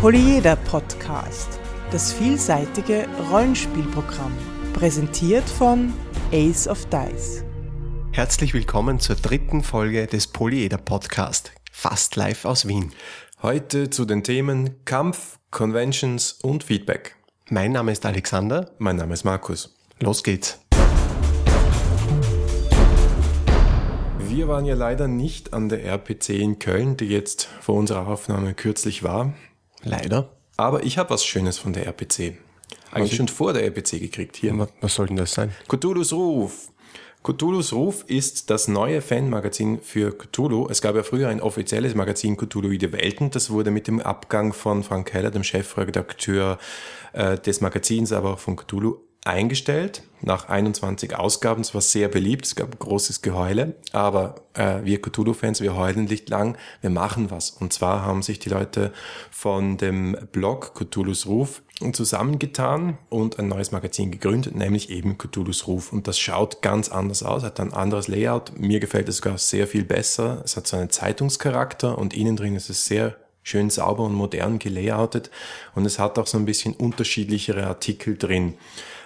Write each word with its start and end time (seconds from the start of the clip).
Polyeder 0.00 0.54
Podcast, 0.54 1.58
das 1.90 2.12
vielseitige 2.12 3.08
Rollenspielprogramm, 3.32 4.32
präsentiert 4.72 5.42
von 5.42 5.92
Ace 6.30 6.68
of 6.68 6.86
Dice. 6.86 7.42
Herzlich 8.12 8.54
willkommen 8.54 9.00
zur 9.00 9.16
dritten 9.16 9.64
Folge 9.64 10.06
des 10.06 10.28
Polyeder 10.28 10.78
Podcast, 10.78 11.50
fast 11.72 12.14
live 12.14 12.44
aus 12.44 12.68
Wien. 12.68 12.92
Heute 13.42 13.90
zu 13.90 14.04
den 14.04 14.22
Themen 14.22 14.84
Kampf, 14.84 15.40
Conventions 15.50 16.30
und 16.44 16.62
Feedback. 16.62 17.16
Mein 17.50 17.72
Name 17.72 17.90
ist 17.90 18.06
Alexander. 18.06 18.70
Mein 18.78 18.94
Name 18.94 19.14
ist 19.14 19.24
Markus. 19.24 19.76
Los 19.98 20.22
geht's. 20.22 20.60
Wir 24.20 24.46
waren 24.46 24.64
ja 24.64 24.76
leider 24.76 25.08
nicht 25.08 25.52
an 25.52 25.68
der 25.68 25.82
RPC 25.84 26.28
in 26.28 26.60
Köln, 26.60 26.96
die 26.96 27.06
jetzt 27.06 27.48
vor 27.60 27.74
unserer 27.74 28.06
Aufnahme 28.06 28.54
kürzlich 28.54 29.02
war. 29.02 29.34
Leider. 29.82 30.30
Aber 30.56 30.82
ich 30.84 30.98
habe 30.98 31.10
was 31.10 31.24
Schönes 31.24 31.58
von 31.58 31.72
der 31.72 31.86
RPC. 31.86 32.36
Eigentlich 32.90 33.16
schon 33.16 33.28
vor 33.28 33.52
der 33.52 33.64
RPC 33.64 34.00
gekriegt 34.00 34.36
hier. 34.36 34.68
Was 34.80 34.94
soll 34.94 35.06
denn 35.06 35.16
das 35.16 35.32
sein? 35.32 35.52
Cthulhu's 35.68 36.12
Ruf. 36.12 36.70
Cthulhu's 37.22 37.72
Ruf 37.72 38.04
ist 38.06 38.48
das 38.48 38.68
neue 38.68 39.02
Fanmagazin 39.02 39.80
für 39.82 40.16
Cthulhu. 40.16 40.68
Es 40.70 40.80
gab 40.80 40.94
ja 40.96 41.02
früher 41.02 41.28
ein 41.28 41.40
offizielles 41.40 41.94
Magazin 41.94 42.36
Cthulhuide 42.36 42.92
Welten. 42.92 43.30
Das 43.30 43.50
wurde 43.50 43.70
mit 43.70 43.86
dem 43.86 44.00
Abgang 44.00 44.52
von 44.52 44.82
Frank 44.82 45.12
Heller, 45.12 45.30
dem 45.30 45.44
Chefredakteur 45.44 46.58
äh, 47.12 47.36
des 47.38 47.60
Magazins, 47.60 48.12
aber 48.12 48.34
auch 48.34 48.38
von 48.38 48.56
Cthulhu, 48.56 48.96
eingestellt 49.28 50.02
nach 50.20 50.48
21 50.48 51.14
Ausgaben. 51.14 51.60
Es 51.60 51.74
war 51.74 51.80
sehr 51.80 52.08
beliebt, 52.08 52.46
es 52.46 52.56
gab 52.56 52.78
großes 52.78 53.22
Geheule, 53.22 53.74
aber 53.92 54.36
äh, 54.54 54.82
wir 54.82 55.00
Cthulhu-Fans, 55.00 55.60
wir 55.60 55.76
heulen 55.76 56.06
nicht 56.06 56.28
lang, 56.28 56.56
wir 56.80 56.90
machen 56.90 57.30
was. 57.30 57.50
Und 57.50 57.72
zwar 57.72 58.02
haben 58.02 58.22
sich 58.22 58.38
die 58.38 58.48
Leute 58.48 58.92
von 59.30 59.76
dem 59.76 60.16
Blog 60.32 60.74
Cthulhu's 60.74 61.26
Ruf 61.26 61.62
zusammengetan 61.92 62.98
und 63.08 63.38
ein 63.38 63.46
neues 63.46 63.70
Magazin 63.70 64.10
gegründet, 64.10 64.56
nämlich 64.56 64.90
eben 64.90 65.16
Cthulhu's 65.18 65.68
Ruf. 65.68 65.92
Und 65.92 66.08
das 66.08 66.18
schaut 66.18 66.60
ganz 66.62 66.88
anders 66.88 67.22
aus, 67.22 67.44
hat 67.44 67.60
ein 67.60 67.72
anderes 67.72 68.08
Layout. 68.08 68.58
Mir 68.58 68.80
gefällt 68.80 69.08
es 69.08 69.18
sogar 69.18 69.38
sehr 69.38 69.68
viel 69.68 69.84
besser. 69.84 70.42
Es 70.44 70.56
hat 70.56 70.66
so 70.66 70.76
einen 70.76 70.90
Zeitungscharakter 70.90 71.96
und 71.96 72.14
innen 72.14 72.34
drin 72.34 72.56
ist 72.56 72.70
es 72.70 72.86
sehr 72.86 73.14
schön 73.44 73.70
sauber 73.70 74.04
und 74.04 74.14
modern 74.14 74.58
gelayoutet 74.58 75.30
und 75.74 75.86
es 75.86 75.98
hat 75.98 76.18
auch 76.18 76.26
so 76.26 76.36
ein 76.36 76.44
bisschen 76.44 76.74
unterschiedlichere 76.74 77.66
Artikel 77.66 78.18
drin. 78.18 78.54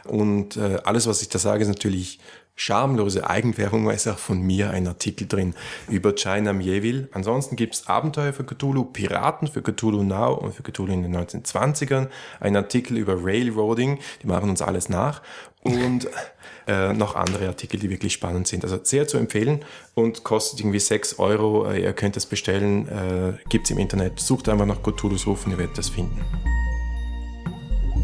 Und 0.05 0.56
äh, 0.56 0.78
alles, 0.84 1.06
was 1.06 1.22
ich 1.22 1.28
da 1.28 1.39
sage, 1.39 1.62
ist 1.62 1.69
natürlich 1.69 2.19
schamlose 2.55 3.28
Eigenwerbung, 3.28 3.86
weil 3.86 3.97
es 3.97 4.06
auch 4.06 4.19
von 4.19 4.41
mir 4.41 4.70
ein 4.70 4.86
Artikel 4.86 5.27
drin 5.27 5.55
über 5.89 6.14
China 6.14 6.53
Mieville. 6.53 7.09
Ansonsten 7.12 7.56
gibt's 7.56 7.86
Abenteuer 7.86 8.33
für 8.33 8.44
Cthulhu, 8.44 8.84
Piraten 8.84 9.48
für 9.48 9.62
Cthulhu 9.62 10.03
Now 10.03 10.34
und 10.34 10.55
für 10.55 10.62
Cthulhu 10.62 10.92
in 10.92 11.03
den 11.03 11.17
1920ern, 11.17 12.09
ein 12.41 12.56
Artikel 12.56 12.98
über 12.98 13.25
Railroading, 13.25 13.98
die 14.22 14.27
machen 14.27 14.50
uns 14.50 14.61
alles 14.61 14.89
nach 14.89 15.22
und 15.62 16.09
äh, 16.66 16.92
noch 16.92 17.16
andere 17.16 17.48
Artikel, 17.48 17.81
die 17.81 17.91
wirklich 17.91 18.12
spannend 18.12 18.47
sind. 18.47 18.64
Also 18.64 18.78
sehr 18.83 19.09
zu 19.09 19.16
empfehlen 19.16 19.64
und 19.94 20.22
kostet 20.22 20.61
irgendwie 20.61 20.78
6 20.78 21.19
Euro. 21.19 21.70
Äh, 21.70 21.83
ihr 21.83 21.92
könnt 21.92 22.16
es 22.16 22.27
bestellen, 22.27 22.89
äh, 22.89 23.33
gibt's 23.48 23.70
im 23.70 23.78
Internet. 23.78 24.20
Sucht 24.20 24.48
einfach 24.48 24.66
nach 24.66 24.83
Cthulhu's 24.83 25.27
Ruf 25.27 25.47
und 25.47 25.53
ihr 25.53 25.59
werdet 25.59 25.78
das 25.78 25.89
finden. 25.89 26.20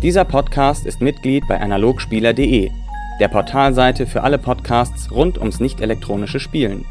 Dieser 0.02 0.24
Podcast 0.24 0.86
ist 0.86 1.00
Mitglied 1.00 1.48
bei 1.48 1.60
analogspieler.de, 1.60 2.70
der 3.18 3.26
Portalseite 3.26 4.06
für 4.06 4.22
alle 4.22 4.38
Podcasts 4.38 5.10
rund 5.10 5.38
ums 5.38 5.58
nicht-elektronische 5.58 6.38
Spielen. 6.38 6.84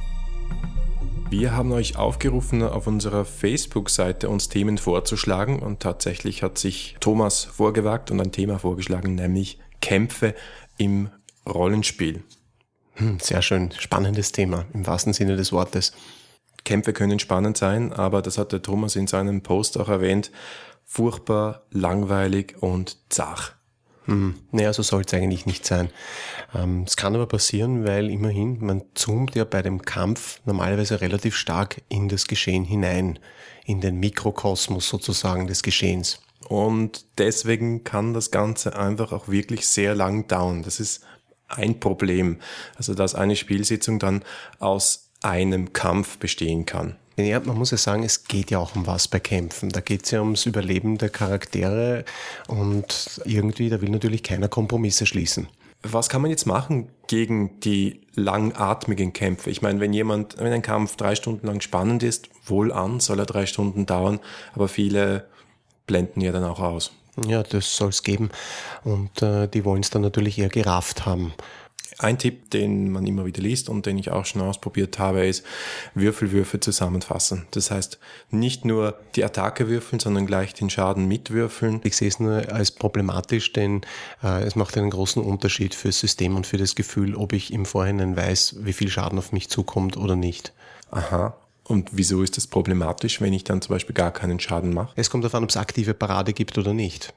Wir 1.29 1.55
haben 1.55 1.71
euch 1.71 1.95
aufgerufen, 1.95 2.61
auf 2.63 2.85
unserer 2.85 3.23
Facebook-Seite 3.23 4.27
uns 4.27 4.49
Themen 4.49 4.77
vorzuschlagen 4.77 5.59
und 5.59 5.79
tatsächlich 5.79 6.43
hat 6.43 6.57
sich 6.57 6.97
Thomas 6.99 7.45
vorgewagt 7.45 8.11
und 8.11 8.19
ein 8.19 8.33
Thema 8.33 8.59
vorgeschlagen, 8.59 9.15
nämlich 9.15 9.57
Kämpfe 9.79 10.35
im 10.77 11.09
Rollenspiel. 11.47 12.23
Hm, 12.95 13.19
sehr 13.21 13.41
schön, 13.41 13.71
spannendes 13.79 14.33
Thema 14.33 14.65
im 14.73 14.85
wahrsten 14.85 15.13
Sinne 15.13 15.37
des 15.37 15.53
Wortes. 15.53 15.93
Kämpfe 16.65 16.91
können 16.91 17.19
spannend 17.19 17.55
sein, 17.55 17.93
aber 17.93 18.21
das 18.21 18.37
hat 18.37 18.51
der 18.51 18.61
Thomas 18.61 18.97
in 18.97 19.07
seinem 19.07 19.43
Post 19.43 19.79
auch 19.79 19.87
erwähnt, 19.87 20.29
furchtbar, 20.87 21.67
langweilig 21.69 22.55
und 22.61 22.97
zach. 23.09 23.53
Hm. 24.05 24.35
Naja, 24.51 24.71
so 24.71 24.83
soll 24.83 25.03
es 25.05 25.13
eigentlich 25.13 25.45
nicht 25.45 25.65
sein. 25.65 25.89
Ähm, 26.55 26.85
es 26.87 26.95
kann 26.95 27.13
aber 27.13 27.27
passieren, 27.27 27.85
weil 27.85 28.09
immerhin, 28.09 28.65
man 28.65 28.83
zoomt 28.95 29.35
ja 29.35 29.43
bei 29.43 29.61
dem 29.61 29.81
Kampf 29.81 30.39
normalerweise 30.45 31.01
relativ 31.01 31.35
stark 31.35 31.81
in 31.89 32.07
das 32.07 32.27
Geschehen 32.27 32.63
hinein, 32.63 33.19
in 33.65 33.81
den 33.81 33.99
Mikrokosmos 33.99 34.87
sozusagen 34.87 35.47
des 35.47 35.61
Geschehens. 35.61 36.21
Und 36.47 37.05
deswegen 37.17 37.83
kann 37.83 38.13
das 38.13 38.31
Ganze 38.31 38.77
einfach 38.77 39.11
auch 39.11 39.27
wirklich 39.27 39.67
sehr 39.67 39.93
lang 39.93 40.27
dauern. 40.27 40.63
Das 40.63 40.79
ist 40.79 41.03
ein 41.49 41.81
Problem. 41.81 42.39
Also, 42.77 42.93
dass 42.93 43.13
eine 43.13 43.35
Spielsitzung 43.35 43.99
dann 43.99 44.23
aus 44.59 45.09
einem 45.21 45.73
Kampf 45.73 46.17
bestehen 46.17 46.65
kann. 46.65 46.95
Ja, 47.19 47.39
man 47.39 47.57
muss 47.57 47.71
ja 47.71 47.77
sagen, 47.77 48.03
es 48.03 48.25
geht 48.25 48.51
ja 48.51 48.59
auch 48.59 48.75
um 48.75 48.85
was 48.85 49.07
bei 49.07 49.19
Kämpfen. 49.19 49.69
Da 49.69 49.81
geht 49.81 50.05
es 50.05 50.11
ja 50.11 50.21
ums 50.21 50.45
Überleben 50.45 50.99
der 50.99 51.09
Charaktere 51.09 52.05
und 52.47 53.21
irgendwie, 53.25 53.69
da 53.69 53.81
will 53.81 53.89
natürlich 53.89 54.21
keiner 54.21 54.47
Kompromisse 54.47 55.07
schließen. 55.07 55.47
Was 55.81 56.09
kann 56.09 56.21
man 56.21 56.29
jetzt 56.29 56.45
machen 56.45 56.89
gegen 57.07 57.59
die 57.61 58.01
langatmigen 58.13 59.13
Kämpfe? 59.13 59.49
Ich 59.49 59.63
meine, 59.63 59.79
wenn 59.79 59.93
jemand, 59.93 60.37
wenn 60.37 60.53
ein 60.53 60.61
Kampf 60.61 60.95
drei 60.95 61.15
Stunden 61.15 61.47
lang 61.47 61.61
spannend 61.61 62.03
ist, 62.03 62.29
wohl 62.45 62.71
an, 62.71 62.99
soll 62.99 63.19
er 63.19 63.25
drei 63.25 63.47
Stunden 63.47 63.87
dauern, 63.87 64.19
aber 64.53 64.67
viele 64.67 65.27
blenden 65.87 66.21
ja 66.21 66.31
dann 66.31 66.43
auch 66.43 66.59
aus. 66.59 66.91
Ja, 67.25 67.41
das 67.41 67.75
soll 67.75 67.89
es 67.89 68.03
geben. 68.03 68.29
Und 68.83 69.23
äh, 69.23 69.47
die 69.47 69.65
wollen 69.65 69.81
es 69.81 69.89
dann 69.89 70.03
natürlich 70.03 70.37
eher 70.37 70.49
gerafft 70.49 71.07
haben. 71.07 71.33
Ein 71.99 72.19
Tipp, 72.19 72.51
den 72.51 72.91
man 72.91 73.07
immer 73.07 73.25
wieder 73.25 73.41
liest 73.41 73.69
und 73.69 73.87
den 73.87 73.97
ich 73.97 74.11
auch 74.11 74.25
schon 74.25 74.43
ausprobiert 74.43 74.99
habe, 74.99 75.25
ist 75.25 75.43
Würfelwürfe 75.95 76.59
zusammenfassen. 76.59 77.47
Das 77.51 77.71
heißt, 77.71 77.97
nicht 78.29 78.65
nur 78.65 78.99
die 79.15 79.23
Attacke 79.23 79.67
würfeln, 79.67 79.99
sondern 79.99 80.27
gleich 80.27 80.53
den 80.53 80.69
Schaden 80.69 81.07
mitwürfeln. 81.07 81.81
Ich 81.83 81.97
sehe 81.97 82.07
es 82.07 82.19
nur 82.19 82.51
als 82.51 82.69
problematisch, 82.69 83.51
denn 83.51 83.81
äh, 84.23 84.43
es 84.43 84.55
macht 84.55 84.77
einen 84.77 84.91
großen 84.91 85.23
Unterschied 85.23 85.73
fürs 85.73 85.99
System 85.99 86.35
und 86.35 86.45
für 86.45 86.57
das 86.57 86.75
Gefühl, 86.75 87.15
ob 87.15 87.33
ich 87.33 87.51
im 87.51 87.65
Vorhinein 87.65 88.15
weiß, 88.15 88.57
wie 88.59 88.73
viel 88.73 88.89
Schaden 88.89 89.17
auf 89.17 89.31
mich 89.31 89.49
zukommt 89.49 89.97
oder 89.97 90.15
nicht. 90.15 90.53
Aha. 90.91 91.35
Und 91.63 91.89
wieso 91.93 92.21
ist 92.21 92.37
das 92.37 92.45
problematisch, 92.45 93.21
wenn 93.21 93.33
ich 93.33 93.43
dann 93.43 93.61
zum 93.61 93.73
Beispiel 93.73 93.95
gar 93.95 94.11
keinen 94.11 94.39
Schaden 94.39 94.71
mache? 94.71 94.93
Es 94.95 95.09
kommt 95.09 95.23
darauf 95.23 95.35
an, 95.35 95.43
ob 95.43 95.49
es 95.49 95.57
aktive 95.57 95.95
Parade 95.95 96.33
gibt 96.33 96.59
oder 96.59 96.73
nicht. 96.73 97.13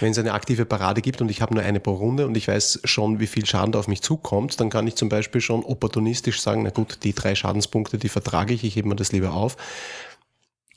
Wenn 0.00 0.10
es 0.10 0.18
eine 0.18 0.32
aktive 0.32 0.64
Parade 0.64 1.02
gibt 1.02 1.20
und 1.20 1.30
ich 1.30 1.40
habe 1.40 1.54
nur 1.54 1.62
eine 1.62 1.78
pro 1.78 1.92
Runde 1.92 2.26
und 2.26 2.36
ich 2.36 2.48
weiß 2.48 2.80
schon, 2.84 3.20
wie 3.20 3.28
viel 3.28 3.46
Schaden 3.46 3.72
da 3.72 3.78
auf 3.78 3.86
mich 3.86 4.02
zukommt, 4.02 4.58
dann 4.60 4.70
kann 4.70 4.86
ich 4.86 4.96
zum 4.96 5.08
Beispiel 5.08 5.40
schon 5.40 5.64
opportunistisch 5.64 6.40
sagen, 6.40 6.64
na 6.64 6.70
gut, 6.70 7.04
die 7.04 7.12
drei 7.12 7.34
Schadenspunkte, 7.34 7.96
die 7.96 8.08
vertrage 8.08 8.54
ich, 8.54 8.64
ich 8.64 8.74
hebe 8.74 8.88
mir 8.88 8.96
das 8.96 9.12
lieber 9.12 9.34
auf. 9.34 9.56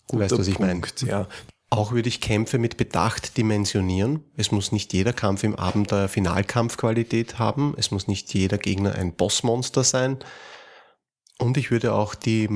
Du 0.09 0.19
weißt, 0.19 0.38
was 0.38 0.47
ich 0.47 0.59
meine. 0.59 0.81
Ja. 1.06 1.28
Auch 1.69 1.94
würde 1.94 2.09
ich 2.09 2.19
Kämpfe 2.19 2.59
mit 2.59 2.75
Bedacht 2.78 3.38
dimensionieren. 3.38 4.25
Es 4.35 4.51
muss 4.51 4.73
nicht 4.73 4.91
jeder 4.91 5.13
Kampf 5.13 5.44
im 5.44 5.56
Abend 5.56 5.91
der 5.91 6.09
Finalkampfqualität 6.09 7.40
haben. 7.40 7.73
Es 7.78 7.91
muss 7.91 8.07
nicht 8.07 8.34
jeder 8.34 8.57
Gegner 8.57 8.94
ein 8.95 9.13
Bossmonster 9.13 9.84
sein. 9.84 10.17
Und 11.40 11.57
ich 11.57 11.72
würde 11.72 11.94
auch 11.94 12.13
die 12.13 12.50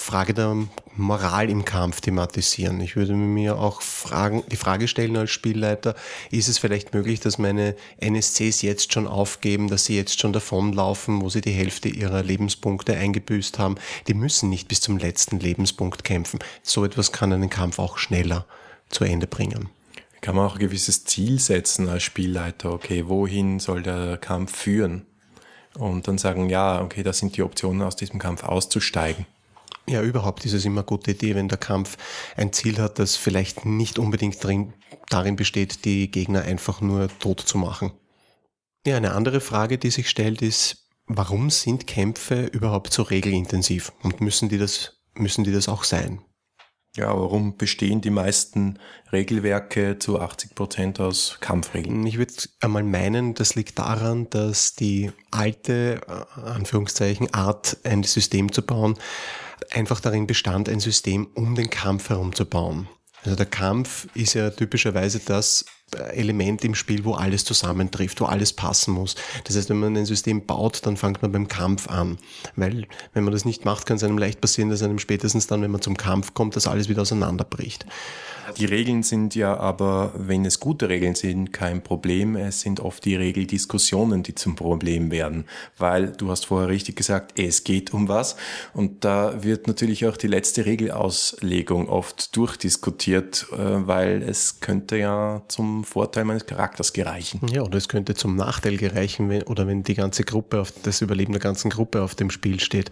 Frage 0.00 0.32
der 0.32 0.56
Moral 0.96 1.50
im 1.50 1.64
Kampf 1.64 2.00
thematisieren. 2.00 2.80
Ich 2.80 2.96
würde 2.96 3.14
mir 3.14 3.58
auch 3.58 3.82
fragen, 3.82 4.42
die 4.50 4.56
Frage 4.56 4.88
stellen 4.88 5.16
als 5.16 5.30
Spielleiter, 5.30 5.94
ist 6.30 6.48
es 6.48 6.58
vielleicht 6.58 6.94
möglich, 6.94 7.20
dass 7.20 7.36
meine 7.36 7.76
NSCs 8.00 8.62
jetzt 8.62 8.92
schon 8.92 9.06
aufgeben, 9.06 9.68
dass 9.68 9.84
sie 9.84 9.96
jetzt 9.96 10.20
schon 10.20 10.32
davonlaufen, 10.32 11.20
wo 11.20 11.28
sie 11.28 11.40
die 11.40 11.52
Hälfte 11.52 11.88
ihrer 11.88 12.22
Lebenspunkte 12.22 12.96
eingebüßt 12.96 13.58
haben? 13.58 13.74
Die 14.06 14.14
müssen 14.14 14.48
nicht 14.48 14.68
bis 14.68 14.80
zum 14.80 14.98
letzten 14.98 15.40
Lebenspunkt 15.40 16.04
kämpfen. 16.04 16.38
So 16.62 16.84
etwas 16.84 17.12
kann 17.12 17.32
einen 17.32 17.50
Kampf 17.50 17.78
auch 17.78 17.98
schneller 17.98 18.46
zu 18.88 19.04
Ende 19.04 19.26
bringen. 19.26 19.68
Kann 20.20 20.34
man 20.34 20.46
auch 20.46 20.54
ein 20.54 20.60
gewisses 20.60 21.04
Ziel 21.04 21.38
setzen 21.38 21.88
als 21.88 22.02
Spielleiter? 22.02 22.72
Okay, 22.72 23.08
wohin 23.08 23.60
soll 23.60 23.82
der 23.82 24.16
Kampf 24.16 24.56
führen? 24.56 25.06
Und 25.74 26.08
dann 26.08 26.18
sagen, 26.18 26.48
ja, 26.48 26.82
okay, 26.82 27.02
das 27.02 27.18
sind 27.18 27.36
die 27.36 27.42
Optionen, 27.42 27.82
aus 27.82 27.94
diesem 27.94 28.18
Kampf 28.18 28.42
auszusteigen. 28.42 29.26
Ja, 29.88 30.02
überhaupt 30.02 30.44
ist 30.44 30.52
es 30.52 30.66
immer 30.66 30.82
eine 30.82 30.86
gute 30.86 31.12
Idee, 31.12 31.34
wenn 31.34 31.48
der 31.48 31.56
Kampf 31.56 31.96
ein 32.36 32.52
Ziel 32.52 32.78
hat, 32.78 32.98
das 32.98 33.16
vielleicht 33.16 33.64
nicht 33.64 33.98
unbedingt 33.98 34.42
drin, 34.44 34.74
darin 35.08 35.36
besteht, 35.36 35.86
die 35.86 36.10
Gegner 36.10 36.42
einfach 36.42 36.82
nur 36.82 37.08
tot 37.18 37.40
zu 37.40 37.56
machen. 37.56 37.92
Ja, 38.86 38.98
eine 38.98 39.12
andere 39.12 39.40
Frage, 39.40 39.78
die 39.78 39.90
sich 39.90 40.10
stellt, 40.10 40.42
ist, 40.42 40.88
warum 41.06 41.48
sind 41.48 41.86
Kämpfe 41.86 42.44
überhaupt 42.44 42.92
so 42.92 43.02
regelintensiv 43.02 43.92
und 44.02 44.20
müssen 44.20 44.50
die 44.50 44.58
das, 44.58 44.98
müssen 45.14 45.44
die 45.44 45.52
das 45.52 45.70
auch 45.70 45.84
sein? 45.84 46.20
Ja, 46.96 47.08
warum 47.08 47.56
bestehen 47.56 48.00
die 48.00 48.10
meisten 48.10 48.78
Regelwerke 49.12 49.98
zu 49.98 50.20
80 50.20 50.54
Prozent 50.54 51.00
aus 51.00 51.38
Kampfregeln? 51.40 52.04
Ich 52.06 52.18
würde 52.18 52.34
einmal 52.60 52.82
meinen, 52.82 53.34
das 53.34 53.54
liegt 53.54 53.78
daran, 53.78 54.28
dass 54.30 54.74
die 54.74 55.12
alte, 55.30 56.00
äh, 56.06 56.40
Anführungszeichen, 56.40 57.32
Art, 57.32 57.78
ein 57.84 58.02
System 58.02 58.52
zu 58.52 58.62
bauen, 58.62 58.98
einfach 59.72 60.00
darin 60.00 60.26
bestand, 60.26 60.68
ein 60.68 60.80
System 60.80 61.28
um 61.34 61.54
den 61.54 61.70
Kampf 61.70 62.10
herum 62.10 62.34
zu 62.34 62.44
bauen. 62.44 62.88
Also 63.24 63.36
der 63.36 63.46
Kampf 63.46 64.06
ist 64.14 64.34
ja 64.34 64.50
typischerweise 64.50 65.20
das 65.24 65.64
Element 66.12 66.64
im 66.64 66.74
Spiel, 66.74 67.04
wo 67.04 67.14
alles 67.14 67.44
zusammentrifft, 67.44 68.20
wo 68.20 68.26
alles 68.26 68.52
passen 68.52 68.92
muss. 68.92 69.16
Das 69.44 69.56
heißt, 69.56 69.70
wenn 69.70 69.78
man 69.78 69.96
ein 69.96 70.06
System 70.06 70.44
baut, 70.44 70.84
dann 70.84 70.96
fängt 70.96 71.22
man 71.22 71.32
beim 71.32 71.48
Kampf 71.48 71.88
an. 71.88 72.18
Weil, 72.56 72.86
wenn 73.14 73.24
man 73.24 73.32
das 73.32 73.44
nicht 73.44 73.64
macht, 73.64 73.86
kann 73.86 73.96
es 73.96 74.04
einem 74.04 74.18
leicht 74.18 74.40
passieren, 74.40 74.70
dass 74.70 74.82
einem 74.82 74.98
spätestens 74.98 75.46
dann, 75.46 75.62
wenn 75.62 75.70
man 75.70 75.80
zum 75.80 75.96
Kampf 75.96 76.34
kommt, 76.34 76.56
das 76.56 76.66
alles 76.66 76.88
wieder 76.88 77.02
auseinanderbricht. 77.02 77.86
Die 78.56 78.64
Regeln 78.64 79.02
sind 79.02 79.34
ja 79.34 79.56
aber, 79.56 80.12
wenn 80.16 80.44
es 80.44 80.60
gute 80.60 80.88
Regeln 80.88 81.14
sind, 81.14 81.52
kein 81.52 81.82
Problem. 81.82 82.36
Es 82.36 82.60
sind 82.60 82.80
oft 82.80 83.04
die 83.04 83.16
Regeldiskussionen, 83.16 84.22
die 84.22 84.34
zum 84.34 84.56
Problem 84.56 85.10
werden. 85.10 85.44
Weil, 85.76 86.12
du 86.12 86.30
hast 86.30 86.46
vorher 86.46 86.68
richtig 86.68 86.96
gesagt, 86.96 87.38
es 87.38 87.64
geht 87.64 87.92
um 87.92 88.08
was. 88.08 88.36
Und 88.72 89.04
da 89.04 89.42
wird 89.42 89.66
natürlich 89.66 90.06
auch 90.06 90.16
die 90.16 90.26
letzte 90.26 90.66
Regelauslegung 90.66 91.88
oft 91.88 92.36
durchdiskutiert, 92.36 93.46
äh, 93.52 93.56
weil 93.56 94.22
es 94.22 94.60
könnte 94.60 94.96
ja 94.96 95.42
zum 95.48 95.84
Vorteil 95.84 96.24
meines 96.24 96.46
Charakters 96.46 96.92
gereichen. 96.92 97.40
Ja, 97.52 97.62
oder 97.62 97.78
es 97.78 97.88
könnte 97.88 98.14
zum 98.14 98.36
Nachteil 98.36 98.76
gereichen, 98.76 99.28
wenn, 99.28 99.42
oder 99.44 99.66
wenn 99.66 99.82
die 99.82 99.94
ganze 99.94 100.24
Gruppe, 100.24 100.60
auf, 100.60 100.72
das 100.82 101.00
Überleben 101.00 101.32
der 101.32 101.42
ganzen 101.42 101.70
Gruppe 101.70 102.02
auf 102.02 102.14
dem 102.14 102.30
Spiel 102.30 102.60
steht. 102.60 102.90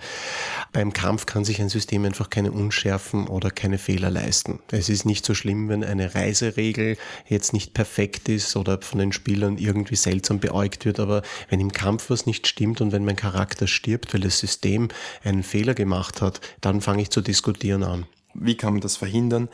Beim 0.72 0.92
Kampf 0.92 1.26
kann 1.26 1.44
sich 1.44 1.60
ein 1.60 1.68
System 1.68 2.04
einfach 2.04 2.30
keine 2.30 2.52
Unschärfen 2.52 3.28
oder 3.28 3.50
keine 3.50 3.78
Fehler 3.78 4.10
leisten. 4.10 4.60
Es 4.70 4.88
ist 4.88 5.04
nicht 5.04 5.24
so 5.24 5.34
schlimm, 5.34 5.45
schlimm, 5.46 5.68
wenn 5.68 5.84
eine 5.84 6.14
Reiseregel 6.14 6.96
jetzt 7.28 7.52
nicht 7.52 7.72
perfekt 7.72 8.28
ist 8.28 8.56
oder 8.56 8.80
von 8.82 8.98
den 8.98 9.12
Spielern 9.12 9.58
irgendwie 9.58 9.94
seltsam 9.94 10.40
beäugt 10.40 10.84
wird, 10.84 10.98
aber 10.98 11.22
wenn 11.48 11.60
im 11.60 11.72
Kampf 11.72 12.10
was 12.10 12.26
nicht 12.26 12.48
stimmt 12.48 12.80
und 12.80 12.90
wenn 12.90 13.04
mein 13.04 13.14
Charakter 13.14 13.68
stirbt, 13.68 14.12
weil 14.12 14.22
das 14.22 14.40
System 14.40 14.88
einen 15.22 15.44
Fehler 15.44 15.74
gemacht 15.74 16.20
hat, 16.20 16.40
dann 16.60 16.80
fange 16.80 17.02
ich 17.02 17.10
zu 17.10 17.20
diskutieren 17.20 17.84
an. 17.84 18.06
Wie 18.34 18.56
kann 18.56 18.72
man 18.72 18.80
das 18.80 18.96
verhindern? 18.96 19.48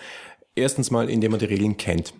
Erstens 0.54 0.90
mal, 0.90 1.10
indem 1.10 1.32
man 1.32 1.40
die 1.40 1.46
Regeln 1.46 1.76
kennt. 1.76 2.14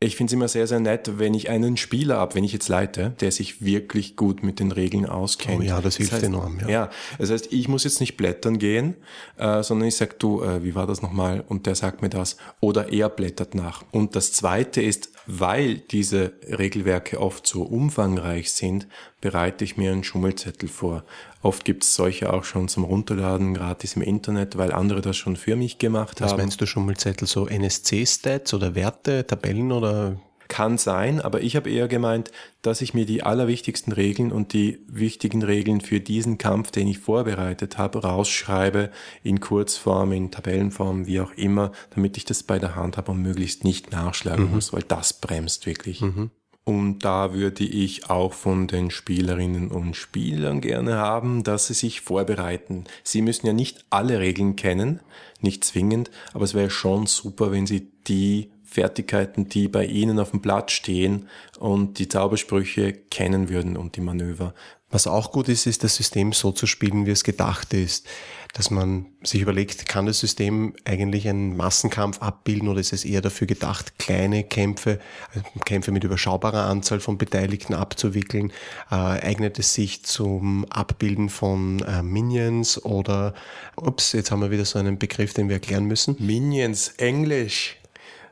Ich 0.00 0.14
finde 0.14 0.30
es 0.30 0.34
immer 0.34 0.46
sehr, 0.46 0.68
sehr 0.68 0.78
nett, 0.78 1.18
wenn 1.18 1.34
ich 1.34 1.50
einen 1.50 1.76
Spieler 1.76 2.18
ab, 2.18 2.36
wenn 2.36 2.44
ich 2.44 2.52
jetzt 2.52 2.68
leite, 2.68 3.14
der 3.20 3.32
sich 3.32 3.64
wirklich 3.64 4.14
gut 4.14 4.44
mit 4.44 4.60
den 4.60 4.70
Regeln 4.70 5.06
auskennt. 5.06 5.58
Oh 5.58 5.62
ja, 5.62 5.80
das 5.80 5.96
hilft 5.96 6.12
das 6.12 6.18
heißt, 6.18 6.26
enorm. 6.26 6.60
Ja. 6.60 6.68
ja, 6.68 6.90
das 7.18 7.32
heißt, 7.32 7.52
ich 7.52 7.66
muss 7.66 7.82
jetzt 7.82 7.98
nicht 7.98 8.16
blättern 8.16 8.58
gehen, 8.60 8.94
äh, 9.38 9.60
sondern 9.64 9.88
ich 9.88 9.96
sag 9.96 10.16
du, 10.20 10.40
äh, 10.44 10.62
wie 10.62 10.76
war 10.76 10.86
das 10.86 11.02
nochmal? 11.02 11.42
Und 11.48 11.66
der 11.66 11.74
sagt 11.74 12.00
mir 12.00 12.10
das. 12.10 12.36
Oder 12.60 12.92
er 12.92 13.08
blättert 13.08 13.56
nach. 13.56 13.82
Und 13.90 14.14
das 14.14 14.32
Zweite 14.32 14.80
ist, 14.82 15.10
weil 15.30 15.76
diese 15.76 16.32
Regelwerke 16.48 17.20
oft 17.20 17.46
so 17.46 17.62
umfangreich 17.62 18.50
sind, 18.50 18.88
bereite 19.20 19.62
ich 19.62 19.76
mir 19.76 19.92
einen 19.92 20.02
Schummelzettel 20.02 20.70
vor. 20.70 21.04
Oft 21.42 21.66
gibt 21.66 21.84
es 21.84 21.94
solche 21.94 22.32
auch 22.32 22.44
schon 22.44 22.66
zum 22.68 22.84
Runterladen 22.84 23.52
gratis 23.52 23.94
im 23.94 24.02
Internet, 24.02 24.56
weil 24.56 24.72
andere 24.72 25.02
das 25.02 25.18
schon 25.18 25.36
für 25.36 25.54
mich 25.54 25.76
gemacht 25.78 26.22
Was 26.22 26.30
haben. 26.30 26.38
Was 26.38 26.44
meinst 26.44 26.60
du 26.62 26.66
Schummelzettel? 26.66 27.28
So 27.28 27.46
NSC-Stats 27.46 28.54
oder 28.54 28.74
Werte, 28.74 29.26
Tabellen 29.26 29.70
oder 29.70 30.18
kann 30.48 30.78
sein, 30.78 31.20
aber 31.20 31.42
ich 31.42 31.56
habe 31.56 31.70
eher 31.70 31.88
gemeint, 31.88 32.30
dass 32.62 32.80
ich 32.80 32.94
mir 32.94 33.06
die 33.06 33.22
allerwichtigsten 33.22 33.92
Regeln 33.92 34.32
und 34.32 34.52
die 34.52 34.80
wichtigen 34.88 35.42
Regeln 35.42 35.80
für 35.80 36.00
diesen 36.00 36.38
Kampf, 36.38 36.70
den 36.70 36.88
ich 36.88 36.98
vorbereitet 36.98 37.78
habe, 37.78 38.02
rausschreibe 38.02 38.90
in 39.22 39.40
Kurzform, 39.40 40.12
in 40.12 40.30
Tabellenform, 40.30 41.06
wie 41.06 41.20
auch 41.20 41.32
immer, 41.32 41.72
damit 41.94 42.16
ich 42.16 42.24
das 42.24 42.42
bei 42.42 42.58
der 42.58 42.74
Hand 42.74 42.96
habe 42.96 43.12
und 43.12 43.22
möglichst 43.22 43.62
nicht 43.64 43.92
nachschlagen 43.92 44.46
mhm. 44.46 44.54
muss, 44.54 44.72
weil 44.72 44.82
das 44.82 45.12
bremst 45.12 45.66
wirklich. 45.66 46.00
Mhm. 46.00 46.30
Und 46.68 46.98
da 46.98 47.32
würde 47.32 47.64
ich 47.64 48.10
auch 48.10 48.34
von 48.34 48.66
den 48.66 48.90
Spielerinnen 48.90 49.70
und 49.70 49.96
Spielern 49.96 50.60
gerne 50.60 50.96
haben, 50.96 51.42
dass 51.42 51.68
sie 51.68 51.72
sich 51.72 52.02
vorbereiten. 52.02 52.84
Sie 53.02 53.22
müssen 53.22 53.46
ja 53.46 53.54
nicht 53.54 53.86
alle 53.88 54.20
Regeln 54.20 54.54
kennen, 54.54 55.00
nicht 55.40 55.64
zwingend, 55.64 56.10
aber 56.34 56.44
es 56.44 56.52
wäre 56.52 56.68
schon 56.68 57.06
super, 57.06 57.52
wenn 57.52 57.66
sie 57.66 57.90
die 58.06 58.50
Fertigkeiten, 58.68 59.48
die 59.48 59.66
bei 59.66 59.86
ihnen 59.86 60.18
auf 60.18 60.32
dem 60.32 60.40
Blatt 60.40 60.70
stehen 60.70 61.28
und 61.58 61.98
die 61.98 62.08
Zaubersprüche 62.08 62.92
kennen 62.92 63.48
würden 63.48 63.76
und 63.76 63.96
die 63.96 64.02
Manöver. 64.02 64.54
Was 64.90 65.06
auch 65.06 65.32
gut 65.32 65.48
ist, 65.48 65.66
ist 65.66 65.84
das 65.84 65.96
System 65.96 66.32
so 66.32 66.50
zu 66.50 66.66
spielen, 66.66 67.04
wie 67.04 67.10
es 67.10 67.24
gedacht 67.24 67.74
ist. 67.74 68.06
Dass 68.54 68.70
man 68.70 69.06
sich 69.22 69.42
überlegt, 69.42 69.86
kann 69.86 70.06
das 70.06 70.20
System 70.20 70.74
eigentlich 70.86 71.28
einen 71.28 71.56
Massenkampf 71.56 72.22
abbilden 72.22 72.68
oder 72.68 72.80
ist 72.80 72.94
es 72.94 73.04
eher 73.04 73.20
dafür 73.20 73.46
gedacht, 73.46 73.98
kleine 73.98 74.44
Kämpfe, 74.44 74.98
also 75.34 75.44
Kämpfe 75.66 75.92
mit 75.92 76.04
überschaubarer 76.04 76.64
Anzahl 76.64 77.00
von 77.00 77.18
Beteiligten 77.18 77.74
abzuwickeln? 77.74 78.50
Äh, 78.90 78.94
eignet 78.94 79.58
es 79.58 79.74
sich 79.74 80.04
zum 80.04 80.64
Abbilden 80.70 81.28
von 81.28 81.80
äh, 81.80 82.02
Minions 82.02 82.82
oder, 82.82 83.34
ups, 83.76 84.12
jetzt 84.12 84.30
haben 84.30 84.40
wir 84.40 84.50
wieder 84.50 84.64
so 84.64 84.78
einen 84.78 84.98
Begriff, 84.98 85.34
den 85.34 85.48
wir 85.48 85.56
erklären 85.56 85.84
müssen. 85.84 86.16
Minions, 86.18 86.88
Englisch. 86.96 87.77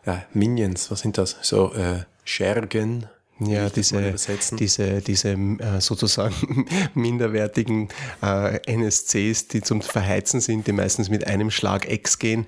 Ja, 0.06 0.24
Minions, 0.32 0.90
was 0.90 1.00
sind 1.00 1.18
das? 1.18 1.36
So 1.42 1.74
äh, 1.74 2.04
Schergen, 2.24 3.08
ja, 3.38 3.68
diese, 3.68 4.14
diese, 4.52 5.02
diese 5.02 5.30
äh, 5.30 5.80
sozusagen 5.80 6.66
minderwertigen 6.94 7.88
äh, 8.22 8.60
NSCs, 8.72 9.48
die 9.48 9.60
zum 9.60 9.82
Verheizen 9.82 10.40
sind, 10.40 10.66
die 10.66 10.72
meistens 10.72 11.10
mit 11.10 11.26
einem 11.26 11.50
Schlag 11.50 11.90
X 11.90 12.18
gehen. 12.18 12.46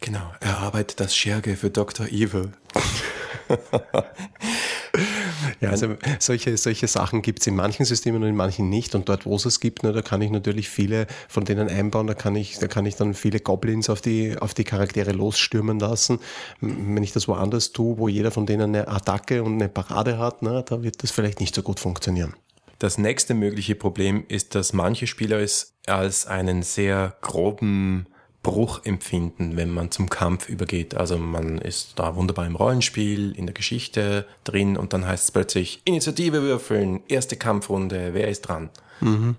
Genau, 0.00 0.34
er 0.40 0.58
arbeitet 0.58 1.00
das 1.00 1.16
Scherge 1.16 1.56
für 1.56 1.70
Dr. 1.70 2.06
Evil. 2.08 2.52
ja, 5.60 5.70
also 5.70 5.96
solche, 6.18 6.56
solche 6.56 6.88
Sachen 6.88 7.22
gibt 7.22 7.40
es 7.40 7.46
in 7.46 7.56
manchen 7.56 7.84
Systemen 7.84 8.22
und 8.22 8.28
in 8.28 8.36
manchen 8.36 8.68
nicht. 8.68 8.94
Und 8.94 9.08
dort, 9.08 9.26
wo 9.26 9.36
es 9.36 9.44
es 9.44 9.60
gibt, 9.60 9.82
ne, 9.82 9.92
da 9.92 10.02
kann 10.02 10.22
ich 10.22 10.30
natürlich 10.30 10.68
viele 10.68 11.06
von 11.28 11.44
denen 11.44 11.68
einbauen. 11.68 12.06
Da 12.06 12.14
kann 12.14 12.36
ich, 12.36 12.58
da 12.58 12.66
kann 12.66 12.86
ich 12.86 12.96
dann 12.96 13.14
viele 13.14 13.40
Goblins 13.40 13.90
auf 13.90 14.00
die, 14.00 14.36
auf 14.38 14.54
die 14.54 14.64
Charaktere 14.64 15.12
losstürmen 15.12 15.78
lassen. 15.78 16.18
Wenn 16.60 17.02
ich 17.02 17.12
das 17.12 17.28
woanders 17.28 17.72
tue, 17.72 17.98
wo 17.98 18.08
jeder 18.08 18.30
von 18.30 18.46
denen 18.46 18.74
eine 18.74 18.88
Attacke 18.88 19.42
und 19.42 19.54
eine 19.54 19.68
Parade 19.68 20.18
hat, 20.18 20.42
ne, 20.42 20.64
da 20.66 20.82
wird 20.82 21.02
das 21.02 21.10
vielleicht 21.10 21.40
nicht 21.40 21.54
so 21.54 21.62
gut 21.62 21.80
funktionieren. 21.80 22.34
Das 22.78 22.98
nächste 22.98 23.34
mögliche 23.34 23.76
Problem 23.76 24.24
ist, 24.28 24.54
dass 24.54 24.72
manche 24.72 25.06
Spieler 25.06 25.38
es 25.38 25.74
als 25.86 26.26
einen 26.26 26.62
sehr 26.62 27.16
groben 27.20 28.06
Bruch 28.44 28.84
empfinden, 28.84 29.56
wenn 29.56 29.70
man 29.70 29.90
zum 29.90 30.08
Kampf 30.08 30.48
übergeht. 30.48 30.94
Also 30.94 31.18
man 31.18 31.58
ist 31.58 31.94
da 31.96 32.14
wunderbar 32.14 32.46
im 32.46 32.54
Rollenspiel, 32.54 33.32
in 33.32 33.46
der 33.46 33.54
Geschichte 33.54 34.26
drin 34.44 34.76
und 34.76 34.92
dann 34.92 35.04
heißt 35.04 35.24
es 35.24 35.30
plötzlich 35.32 35.80
Initiative 35.84 36.42
würfeln, 36.42 37.00
erste 37.08 37.36
Kampfrunde, 37.36 38.14
wer 38.14 38.28
ist 38.28 38.42
dran? 38.42 38.70
Mhm. 39.00 39.34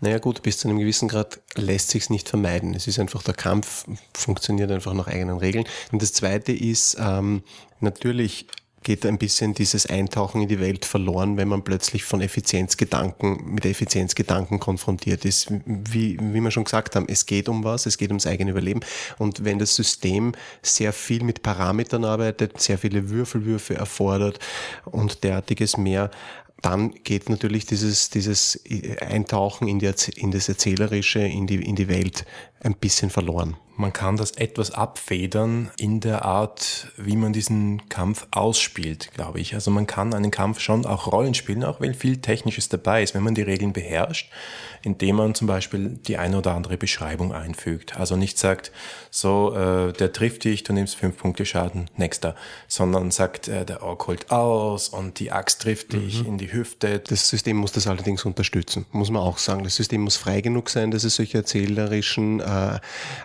Naja 0.00 0.18
gut, 0.18 0.42
bis 0.42 0.58
zu 0.58 0.68
einem 0.68 0.78
gewissen 0.78 1.08
Grad 1.08 1.40
lässt 1.54 1.90
sich's 1.90 2.10
nicht 2.10 2.28
vermeiden. 2.28 2.74
Es 2.74 2.86
ist 2.86 2.98
einfach, 2.98 3.22
der 3.22 3.34
Kampf 3.34 3.86
funktioniert 4.12 4.70
einfach 4.70 4.94
nach 4.94 5.06
eigenen 5.06 5.38
Regeln. 5.38 5.64
Und 5.92 6.02
das 6.02 6.12
Zweite 6.12 6.52
ist, 6.52 6.96
ähm, 6.98 7.42
natürlich 7.80 8.46
geht 8.84 9.04
ein 9.04 9.18
bisschen 9.18 9.54
dieses 9.54 9.86
Eintauchen 9.86 10.42
in 10.42 10.48
die 10.48 10.60
Welt 10.60 10.84
verloren, 10.84 11.36
wenn 11.36 11.48
man 11.48 11.64
plötzlich 11.64 12.04
von 12.04 12.20
Effizienzgedanken, 12.20 13.52
mit 13.54 13.64
Effizienzgedanken 13.64 14.60
konfrontiert 14.60 15.24
ist. 15.24 15.48
Wie, 15.64 16.18
wie 16.20 16.40
wir 16.40 16.50
schon 16.50 16.64
gesagt 16.64 16.94
haben, 16.94 17.06
es 17.08 17.26
geht 17.26 17.48
um 17.48 17.64
was, 17.64 17.86
es 17.86 17.98
geht 17.98 18.10
ums 18.10 18.26
eigene 18.26 18.52
Überleben. 18.52 18.80
Und 19.18 19.44
wenn 19.44 19.58
das 19.58 19.74
System 19.74 20.32
sehr 20.62 20.92
viel 20.92 21.24
mit 21.24 21.42
Parametern 21.42 22.04
arbeitet, 22.04 22.60
sehr 22.60 22.78
viele 22.78 23.10
Würfelwürfe 23.10 23.74
erfordert 23.74 24.38
und 24.84 25.24
derartiges 25.24 25.76
mehr, 25.76 26.10
dann 26.64 26.94
geht 27.04 27.28
natürlich 27.28 27.66
dieses, 27.66 28.08
dieses 28.08 28.58
Eintauchen 29.00 29.68
in, 29.68 29.78
die, 29.78 29.92
in 30.16 30.30
das 30.30 30.48
Erzählerische, 30.48 31.18
in 31.18 31.46
die, 31.46 31.56
in 31.56 31.76
die 31.76 31.88
Welt 31.88 32.24
ein 32.60 32.74
bisschen 32.74 33.10
verloren. 33.10 33.58
Man 33.76 33.92
kann 33.92 34.16
das 34.16 34.30
etwas 34.30 34.70
abfedern 34.70 35.70
in 35.76 36.00
der 36.00 36.24
Art, 36.24 36.92
wie 36.96 37.16
man 37.16 37.34
diesen 37.34 37.86
Kampf 37.90 38.26
ausspielt, 38.30 39.10
glaube 39.12 39.40
ich. 39.40 39.52
Also 39.54 39.70
man 39.70 39.86
kann 39.86 40.14
einen 40.14 40.30
Kampf 40.30 40.60
schon 40.60 40.86
auch 40.86 41.12
Rollen 41.12 41.34
spielen, 41.34 41.64
auch 41.64 41.80
wenn 41.80 41.92
viel 41.92 42.18
Technisches 42.18 42.70
dabei 42.70 43.02
ist, 43.02 43.14
wenn 43.14 43.24
man 43.24 43.34
die 43.34 43.42
Regeln 43.42 43.74
beherrscht, 43.74 44.30
indem 44.84 45.16
man 45.16 45.34
zum 45.34 45.46
Beispiel 45.46 45.98
die 46.06 46.16
eine 46.16 46.38
oder 46.38 46.54
andere 46.54 46.76
Beschreibung 46.76 47.32
einfügt. 47.32 47.96
Also 47.96 48.16
nicht 48.16 48.38
sagt, 48.38 48.72
so, 49.10 49.54
äh, 49.54 49.92
der 49.92 50.12
trifft 50.12 50.44
dich, 50.44 50.62
du 50.62 50.72
nimmst 50.72 50.96
fünf 50.96 51.16
Punkte 51.16 51.46
Schaden, 51.46 51.90
nächster, 51.96 52.34
sondern 52.68 53.10
sagt, 53.10 53.48
äh, 53.48 53.64
der 53.64 53.82
Ork 53.82 54.06
holt 54.06 54.30
aus 54.30 54.88
und 54.88 55.18
die 55.20 55.32
Axt 55.32 55.62
trifft 55.62 55.92
dich 55.92 56.22
mhm. 56.22 56.28
in 56.28 56.38
die 56.38 56.52
Hüfte. 56.52 56.98
Das 56.98 57.28
System 57.28 57.56
muss 57.56 57.72
das 57.72 57.86
allerdings 57.86 58.24
unterstützen, 58.24 58.86
muss 58.92 59.10
man 59.10 59.22
auch 59.22 59.38
sagen. 59.38 59.64
Das 59.64 59.76
System 59.76 60.02
muss 60.02 60.16
frei 60.16 60.40
genug 60.40 60.70
sein, 60.70 60.90
dass 60.90 61.04
es 61.04 61.16
solche 61.16 61.38
erzählerischen 61.38 62.40
äh, 62.40 62.78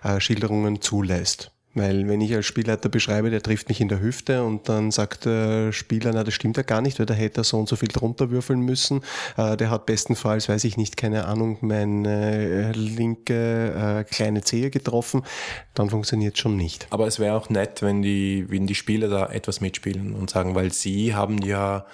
äh, 0.04 0.20
Schilderungen 0.20 0.82
zulässt. 0.82 1.52
Weil 1.76 2.08
wenn 2.08 2.20
ich 2.20 2.34
als 2.34 2.48
Spielleiter 2.48 2.90
beschreibe, 2.90 3.30
der 3.30 3.44
trifft 3.44 3.70
mich 3.70 3.80
in 3.80 3.90
der 3.90 4.02
Hüfte 4.02 4.44
und 4.44 4.68
dann 4.70 4.90
sagt 4.90 5.26
der 5.26 5.72
Spieler, 5.72 6.12
na 6.14 6.24
das 6.24 6.34
stimmt 6.34 6.58
ja 6.58 6.64
gar 6.64 6.82
nicht, 6.82 6.98
weil 6.98 7.06
da 7.06 7.14
hätte 7.14 7.42
er 7.42 7.44
so 7.44 7.60
und 7.60 7.70
so 7.70 7.76
viel 7.76 7.90
drunter 7.90 8.32
würfeln 8.32 8.62
müssen. 8.62 9.02
Äh, 9.38 9.56
der 9.56 9.70
hat 9.70 9.86
bestenfalls, 9.86 10.50
weiß 10.50 10.64
ich 10.64 10.78
nicht, 10.78 10.98
keine 10.98 11.26
Ahnung, 11.26 11.60
meine 11.62 12.70
äh, 12.70 12.72
linke 12.72 14.00
äh, 14.00 14.04
kleine 14.04 14.42
Zehe 14.42 14.72
getroffen, 14.72 15.24
dann 15.76 15.92
funktioniert 15.92 16.40
schon 16.40 16.58
nicht. 16.58 16.88
Aber 16.90 17.06
es 17.06 17.20
wäre 17.20 17.36
auch 17.36 17.50
nett, 17.50 17.84
wenn 17.84 18.02
die, 18.02 18.48
wenn 18.50 18.66
die 18.66 18.76
Spieler 18.76 19.08
da 19.08 19.28
etwas 19.28 19.62
mitspielen 19.62 20.16
und 20.16 20.32
sagen, 20.32 20.56
weil 20.56 20.74
sie 20.74 21.14
haben 21.14 21.38
ja 21.40 21.86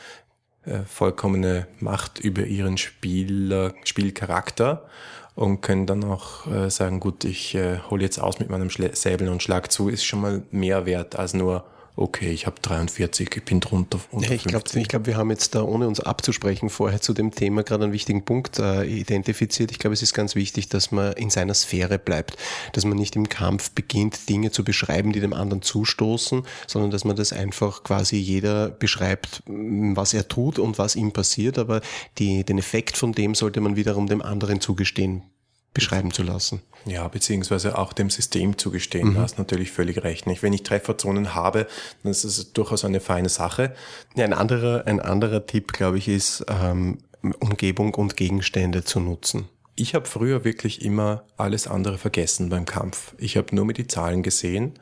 äh, 0.63 0.79
vollkommene 0.85 1.67
Macht 1.81 2.19
über 2.19 2.45
ihren 2.45 2.77
Spieler, 2.77 3.73
Spielcharakter 3.83 4.87
und 5.35 5.61
können 5.61 5.85
dann 5.85 6.03
auch 6.03 6.47
äh, 6.47 6.69
sagen, 6.69 6.99
gut, 6.99 7.25
ich 7.25 7.55
äh, 7.55 7.79
hole 7.89 8.03
jetzt 8.03 8.19
aus 8.19 8.39
mit 8.39 8.49
meinem 8.49 8.69
Schlä 8.69 8.91
Säbel 8.93 9.29
und 9.29 9.43
schlag 9.43 9.71
zu, 9.71 9.89
ist 9.89 10.05
schon 10.05 10.21
mal 10.21 10.43
mehr 10.51 10.85
wert 10.85 11.17
als 11.17 11.33
nur 11.33 11.65
okay, 11.95 12.31
ich 12.31 12.45
habe 12.45 12.57
43, 12.61 13.29
ich 13.35 13.45
bin 13.45 13.59
drunter. 13.59 13.99
Ja, 14.19 14.31
ich 14.31 14.43
glaube, 14.43 14.65
glaub, 14.83 15.05
wir 15.05 15.17
haben 15.17 15.29
jetzt 15.29 15.55
da, 15.55 15.63
ohne 15.63 15.87
uns 15.87 15.99
abzusprechen, 15.99 16.69
vorher 16.69 17.01
zu 17.01 17.13
dem 17.13 17.31
Thema 17.31 17.63
gerade 17.63 17.85
einen 17.85 17.93
wichtigen 17.93 18.25
Punkt 18.25 18.59
äh, 18.59 18.83
identifiziert. 18.83 19.71
Ich 19.71 19.79
glaube, 19.79 19.93
es 19.93 20.01
ist 20.01 20.13
ganz 20.13 20.35
wichtig, 20.35 20.67
dass 20.69 20.91
man 20.91 21.13
in 21.13 21.29
seiner 21.29 21.53
Sphäre 21.53 21.97
bleibt, 21.97 22.37
dass 22.73 22.85
man 22.85 22.97
nicht 22.97 23.15
im 23.15 23.29
Kampf 23.29 23.71
beginnt, 23.71 24.29
Dinge 24.29 24.51
zu 24.51 24.63
beschreiben, 24.63 25.13
die 25.13 25.19
dem 25.19 25.33
anderen 25.33 25.61
zustoßen, 25.61 26.43
sondern 26.67 26.91
dass 26.91 27.05
man 27.05 27.15
das 27.15 27.31
einfach 27.31 27.83
quasi 27.83 28.17
jeder 28.17 28.69
beschreibt, 28.69 29.43
was 29.45 30.13
er 30.13 30.27
tut 30.27 30.59
und 30.59 30.77
was 30.77 30.95
ihm 30.95 31.11
passiert, 31.11 31.57
aber 31.57 31.81
die, 32.17 32.43
den 32.43 32.57
Effekt 32.57 32.97
von 32.97 33.13
dem 33.13 33.35
sollte 33.35 33.61
man 33.61 33.75
wiederum 33.75 34.07
dem 34.07 34.21
anderen 34.21 34.59
zugestehen 34.59 35.23
beschreiben 35.75 36.11
zu 36.11 36.23
lassen. 36.23 36.63
Ja, 36.85 37.07
beziehungsweise 37.07 37.77
auch 37.77 37.93
dem 37.93 38.09
System 38.09 38.57
zugestehen. 38.57 39.09
Mhm. 39.09 39.13
Du 39.15 39.19
hast 39.19 39.37
natürlich 39.37 39.71
völlig 39.71 40.03
recht. 40.03 40.25
Nicht? 40.25 40.41
Wenn 40.41 40.53
ich 40.53 40.63
Trefferzonen 40.63 41.35
habe, 41.35 41.67
dann 42.01 42.11
ist 42.11 42.23
es 42.23 42.53
durchaus 42.53 42.83
eine 42.83 42.99
feine 42.99 43.29
Sache. 43.29 43.75
Ja, 44.15 44.25
ein 44.25 44.33
anderer, 44.33 44.87
ein 44.87 44.99
anderer 44.99 45.45
Tipp, 45.45 45.73
glaube 45.73 45.99
ich, 45.99 46.07
ist, 46.07 46.43
ähm, 46.49 46.97
Umgebung 47.39 47.93
und 47.95 48.17
Gegenstände 48.17 48.83
zu 48.83 48.99
nutzen. 48.99 49.47
Ich 49.75 49.93
habe 49.93 50.05
früher 50.05 50.45
wirklich 50.45 50.83
immer 50.85 51.23
alles 51.37 51.67
andere 51.67 51.97
vergessen 51.97 52.49
beim 52.49 52.65
Kampf. 52.65 53.13
Ich 53.17 53.35
habe 53.35 53.53
nur 53.53 53.65
mit 53.65 53.77
die 53.77 53.87
Zahlen 53.87 54.23
gesehen 54.23 54.79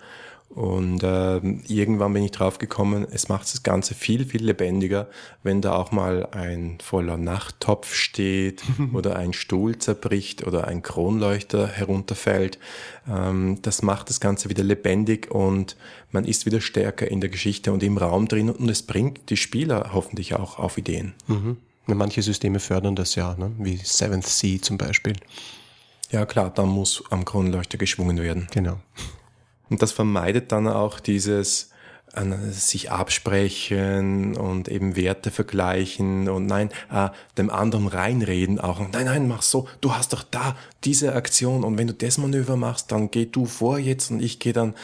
und 0.55 1.01
äh, 1.01 1.37
irgendwann 1.67 2.13
bin 2.13 2.23
ich 2.23 2.31
drauf 2.31 2.59
gekommen, 2.59 3.07
es 3.09 3.27
macht 3.27 3.51
das 3.51 3.63
Ganze 3.63 3.95
viel, 3.95 4.25
viel 4.25 4.43
lebendiger, 4.43 5.07
wenn 5.41 5.61
da 5.61 5.73
auch 5.73 5.91
mal 5.91 6.27
ein 6.27 6.77
voller 6.81 7.17
Nachttopf 7.17 7.93
steht 7.93 8.63
oder 8.93 9.15
ein 9.15 9.33
Stuhl 9.33 9.79
zerbricht 9.79 10.45
oder 10.45 10.67
ein 10.67 10.83
Kronleuchter 10.83 11.67
herunterfällt. 11.67 12.59
Ähm, 13.09 13.59
das 13.63 13.81
macht 13.81 14.09
das 14.09 14.19
Ganze 14.19 14.49
wieder 14.49 14.63
lebendig 14.63 15.31
und 15.31 15.75
man 16.11 16.23
ist 16.23 16.45
wieder 16.45 16.61
stärker 16.61 17.09
in 17.09 17.19
der 17.19 17.31
Geschichte 17.31 17.73
und 17.73 17.81
im 17.81 17.97
Raum 17.97 18.27
drin 18.27 18.51
und 18.51 18.69
es 18.69 18.83
bringt 18.83 19.31
die 19.31 19.37
Spieler 19.37 19.89
hoffentlich 19.93 20.35
auch 20.35 20.59
auf 20.59 20.77
Ideen. 20.77 21.13
Mhm. 21.25 21.57
Manche 21.87 22.21
Systeme 22.21 22.59
fördern 22.59 22.95
das 22.95 23.15
ja, 23.15 23.35
ne? 23.37 23.51
wie 23.57 23.77
Seventh 23.77 24.27
Sea 24.27 24.61
zum 24.61 24.77
Beispiel. 24.77 25.15
Ja 26.11 26.27
klar, 26.27 26.51
da 26.53 26.63
muss 26.63 27.03
am 27.09 27.25
Kronleuchter 27.25 27.79
geschwungen 27.79 28.21
werden. 28.21 28.47
Genau. 28.53 28.77
Und 29.69 29.81
das 29.81 29.91
vermeidet 29.91 30.51
dann 30.51 30.67
auch 30.67 30.99
dieses 30.99 31.71
äh, 32.13 32.51
sich 32.51 32.91
absprechen 32.91 34.37
und 34.37 34.67
eben 34.67 34.95
Werte 34.95 35.31
vergleichen 35.31 36.29
und 36.29 36.45
nein, 36.45 36.69
äh, 36.91 37.09
dem 37.37 37.49
anderen 37.49 37.87
reinreden 37.87 38.59
auch. 38.59 38.79
Nein, 38.79 39.05
nein, 39.05 39.27
mach 39.27 39.41
so, 39.41 39.67
du 39.81 39.95
hast 39.95 40.13
doch 40.13 40.23
da 40.23 40.55
diese 40.83 41.15
Aktion 41.15 41.63
und 41.63 41.77
wenn 41.77 41.87
du 41.87 41.93
das 41.93 42.19
Manöver 42.19 42.55
machst, 42.55 42.91
dann 42.91 43.09
geh 43.09 43.25
du 43.25 43.45
vor 43.45 43.79
jetzt 43.79 44.11
und 44.11 44.21
ich 44.21 44.39
gehe 44.39 44.53
dann. 44.53 44.75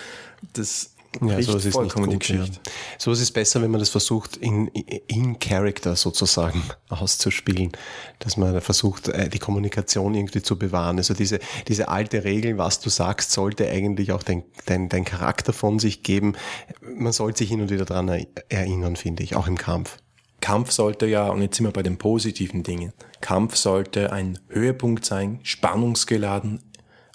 Das 0.54 0.92
ja, 1.22 1.42
sowas 1.42 1.66
ist 1.66 1.74
vollkommen 1.74 2.08
nicht 2.08 2.20
gut, 2.20 2.30
die 2.30 2.34
Geschichte. 2.38 2.60
Ja. 2.64 2.72
Sowas 2.98 3.20
ist 3.20 3.32
besser, 3.32 3.62
wenn 3.62 3.72
man 3.72 3.80
das 3.80 3.90
versucht, 3.90 4.38
in, 4.38 4.68
in 4.68 5.40
Character 5.40 5.96
sozusagen 5.96 6.64
auszuspielen. 6.90 7.72
Dass 8.20 8.38
man 8.38 8.62
versucht, 8.62 9.08
äh, 9.10 9.30
die 9.30 9.40
Kommunikation 9.40 10.14
irgendwie 10.14 10.42
zu 10.42 10.58
bewahren. 10.58 10.98
Also 10.98 11.14
diese, 11.14 11.40
diese 11.68 11.90
alte 11.90 12.24
Regel, 12.24 12.58
was 12.58 12.80
du 12.80 12.90
sagst, 12.90 13.32
sollte 13.32 13.68
eigentlich 13.70 14.12
auch 14.12 14.24
dein, 14.24 14.44
dein, 14.66 14.88
dein 14.90 15.04
Charakter 15.04 15.52
von 15.52 15.80
sich 15.80 16.04
geben. 16.04 16.34
Man 16.82 17.12
sollte 17.12 17.40
sich 17.40 17.50
hin 17.50 17.62
und 17.62 17.72
wieder 17.72 17.86
daran 17.86 18.26
erinnern, 18.50 18.96
finde 18.96 19.24
ich, 19.24 19.36
auch 19.36 19.48
im 19.48 19.58
Kampf. 19.58 19.98
Kampf 20.42 20.72
sollte 20.72 21.06
ja, 21.06 21.28
und 21.28 21.42
jetzt 21.42 21.58
sind 21.58 21.66
wir 21.66 21.74
bei 21.74 21.84
den 21.84 21.98
positiven 21.98 22.64
Dingen, 22.64 22.94
Kampf 23.22 23.56
sollte 23.56 24.14
ein 24.14 24.40
Höhepunkt 24.48 25.06
sein, 25.06 25.40
spannungsgeladen, 25.44 26.62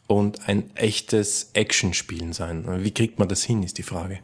und 0.07 0.49
ein 0.49 0.75
echtes 0.77 1.51
Actionspielen 1.55 2.33
sein. 2.33 2.65
Wie 2.85 2.93
kriegt 2.93 3.19
man 3.19 3.29
das 3.29 3.43
hin, 3.43 3.63
ist 3.63 3.79
die 3.79 3.83
Frage. 3.83 4.21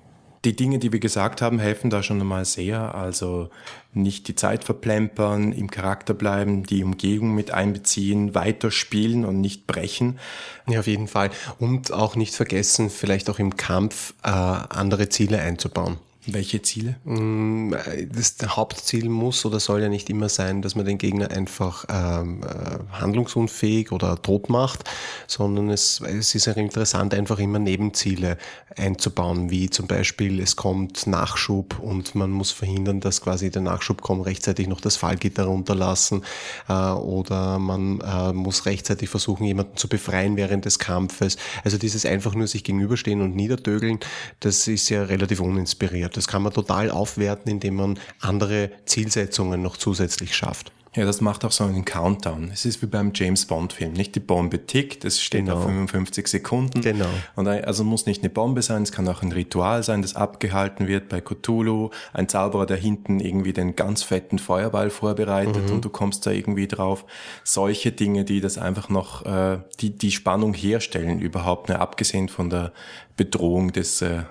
Die 0.47 0.57
Dinge, 0.57 0.79
die 0.79 0.91
wir 0.91 1.01
gesagt 1.01 1.43
haben, 1.43 1.59
helfen 1.59 1.91
da 1.91 2.03
schon 2.03 2.19
einmal 2.19 2.47
sehr. 2.47 2.95
Also 2.95 3.51
nicht 3.93 4.27
die 4.27 4.35
Zeit 4.35 4.65
verplempern, 4.65 5.53
im 5.53 5.71
Charakter 5.71 6.15
bleiben, 6.15 6.65
die 6.65 6.83
Umgebung 6.83 7.35
mit 7.35 7.51
einbeziehen, 7.51 8.35
weiterspielen 8.35 9.27
und 9.27 9.43
nicht 9.43 9.67
brechen. 9.67 10.19
Ja, 10.67 10.81
auf 10.81 10.87
jeden 10.87 11.09
Fall. 11.09 11.31
Und 11.59 11.93
auch 11.93 12.17
nicht 12.17 12.35
vergessen, 12.35 12.89
vielleicht 12.89 13.29
auch 13.29 13.39
im 13.39 13.57
Kampf 13.57 14.15
äh, 14.23 14.29
andere 14.29 15.11
Ziele 15.11 15.41
einzubauen. 15.41 15.99
Welche 16.27 16.61
Ziele? 16.61 16.97
Mm, 17.05 17.73
das 18.13 18.37
Hauptziel 18.45 19.09
muss 19.09 19.47
oder 19.47 19.59
soll 19.59 19.81
ja 19.81 19.89
nicht 19.89 20.11
immer 20.11 20.29
sein, 20.29 20.61
dass 20.61 20.75
man 20.75 20.85
den 20.85 20.99
Gegner 20.99 21.31
einfach 21.31 21.87
ähm, 21.89 22.43
äh, 22.43 22.79
handlungsunfähig 22.93 23.91
oder 23.91 24.21
tot 24.21 24.51
macht, 24.51 24.85
sondern 25.27 25.71
es, 25.71 26.01
es 26.01 26.35
ist 26.35 26.47
auch 26.47 26.57
interessant, 26.57 27.15
einfach 27.15 27.39
immer 27.39 27.59
Nebenziele 27.59 28.37
einzubauen, 28.77 29.51
wie 29.51 29.71
zum 29.71 29.87
Beispiel 29.87 30.41
es 30.41 30.57
kommt 30.57 31.07
Nachschub 31.07 31.79
und 31.79 32.15
man 32.15 32.31
muss 32.31 32.51
verhindern, 32.51 33.01
dass 33.01 33.23
quasi 33.23 33.51
der 33.51 33.63
Nachschub 33.63 34.03
kommt, 34.03 34.27
rechtzeitig 34.27 34.69
noch 34.69 34.83
das 34.83 34.97
Fallgitter 34.97 35.45
runterlassen 35.45 36.23
äh, 36.69 36.73
oder 36.73 37.59
man 37.59 38.01
äh, 38.01 38.35
muss 38.35 38.67
rechtzeitig 38.67 39.09
versuchen, 39.09 39.45
jemanden 39.45 39.77
zu 39.79 39.89
befreien 39.89 40.37
während 40.37 40.67
des 40.67 40.79
Kampfes. 40.79 41.39
Also 41.65 41.79
dieses 41.79 42.05
einfach 42.05 42.35
nur 42.35 42.47
sich 42.47 42.63
gegenüberstehen 42.63 43.23
und 43.23 43.35
niederdögeln, 43.35 44.01
das 44.41 44.69
ist 44.69 44.91
ja 44.91 45.05
relativ 45.05 45.41
uninspiriert. 45.41 46.10
Das 46.17 46.29
kann 46.29 46.43
man 46.43 46.53
total 46.53 46.91
aufwerten, 46.91 47.51
indem 47.51 47.77
man 47.77 47.99
andere 48.21 48.71
Zielsetzungen 48.85 49.63
noch 49.63 49.77
zusätzlich 49.77 50.35
schafft. 50.35 50.73
Ja, 50.97 51.05
das 51.05 51.21
macht 51.21 51.45
auch 51.45 51.53
so 51.53 51.63
einen 51.63 51.85
Countdown. 51.85 52.51
Es 52.53 52.65
ist 52.65 52.83
wie 52.83 52.87
beim 52.87 53.13
James 53.15 53.47
Bond 53.47 53.75
Film, 53.75 53.93
nicht 53.93 54.17
die 54.17 54.21
Bombe 54.21 54.67
tickt, 54.67 55.05
es 55.05 55.23
steht 55.23 55.45
genau. 55.45 55.59
auf 55.59 55.65
55 55.65 56.27
Sekunden. 56.27 56.81
Genau. 56.81 57.07
Und 57.37 57.47
also 57.47 57.85
muss 57.85 58.07
nicht 58.07 58.23
eine 58.23 58.31
Bombe 58.31 58.61
sein, 58.61 58.83
es 58.83 58.91
kann 58.91 59.07
auch 59.07 59.23
ein 59.23 59.31
Ritual 59.31 59.85
sein, 59.85 60.03
das 60.03 60.17
abgehalten 60.17 60.89
wird 60.89 61.09
bei 61.09 61.21
Cthulhu, 61.21 61.91
ein 62.13 62.29
Zauberer, 62.29 62.67
der 62.67 62.77
hinten 62.77 63.21
irgendwie 63.21 63.53
den 63.53 63.77
ganz 63.77 64.03
fetten 64.03 64.41
Feuerball 64.41 64.91
vorbereitet 64.91 65.69
mhm. 65.69 65.75
und 65.75 65.85
du 65.85 65.91
kommst 65.91 66.27
da 66.27 66.33
irgendwie 66.33 66.67
drauf. 66.67 67.05
Solche 67.45 67.93
Dinge, 67.93 68.25
die 68.25 68.41
das 68.41 68.59
einfach 68.59 68.89
noch, 68.89 69.25
äh, 69.25 69.61
die 69.79 69.97
die 69.97 70.11
Spannung 70.11 70.55
herstellen 70.55 71.21
überhaupt, 71.21 71.69
ne, 71.69 71.79
abgesehen 71.79 72.29
von 72.29 72.51
der 72.51 72.73
Bedrohung 73.17 73.71
des 73.71 74.03
äh, 74.03 74.25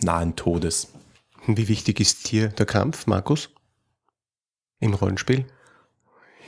nahen 0.00 0.36
Todes. 0.36 0.93
Wie 1.46 1.68
wichtig 1.68 2.00
ist 2.00 2.26
hier 2.26 2.48
der 2.48 2.64
Kampf, 2.64 3.06
Markus? 3.06 3.50
Im 4.80 4.94
Rollenspiel? 4.94 5.44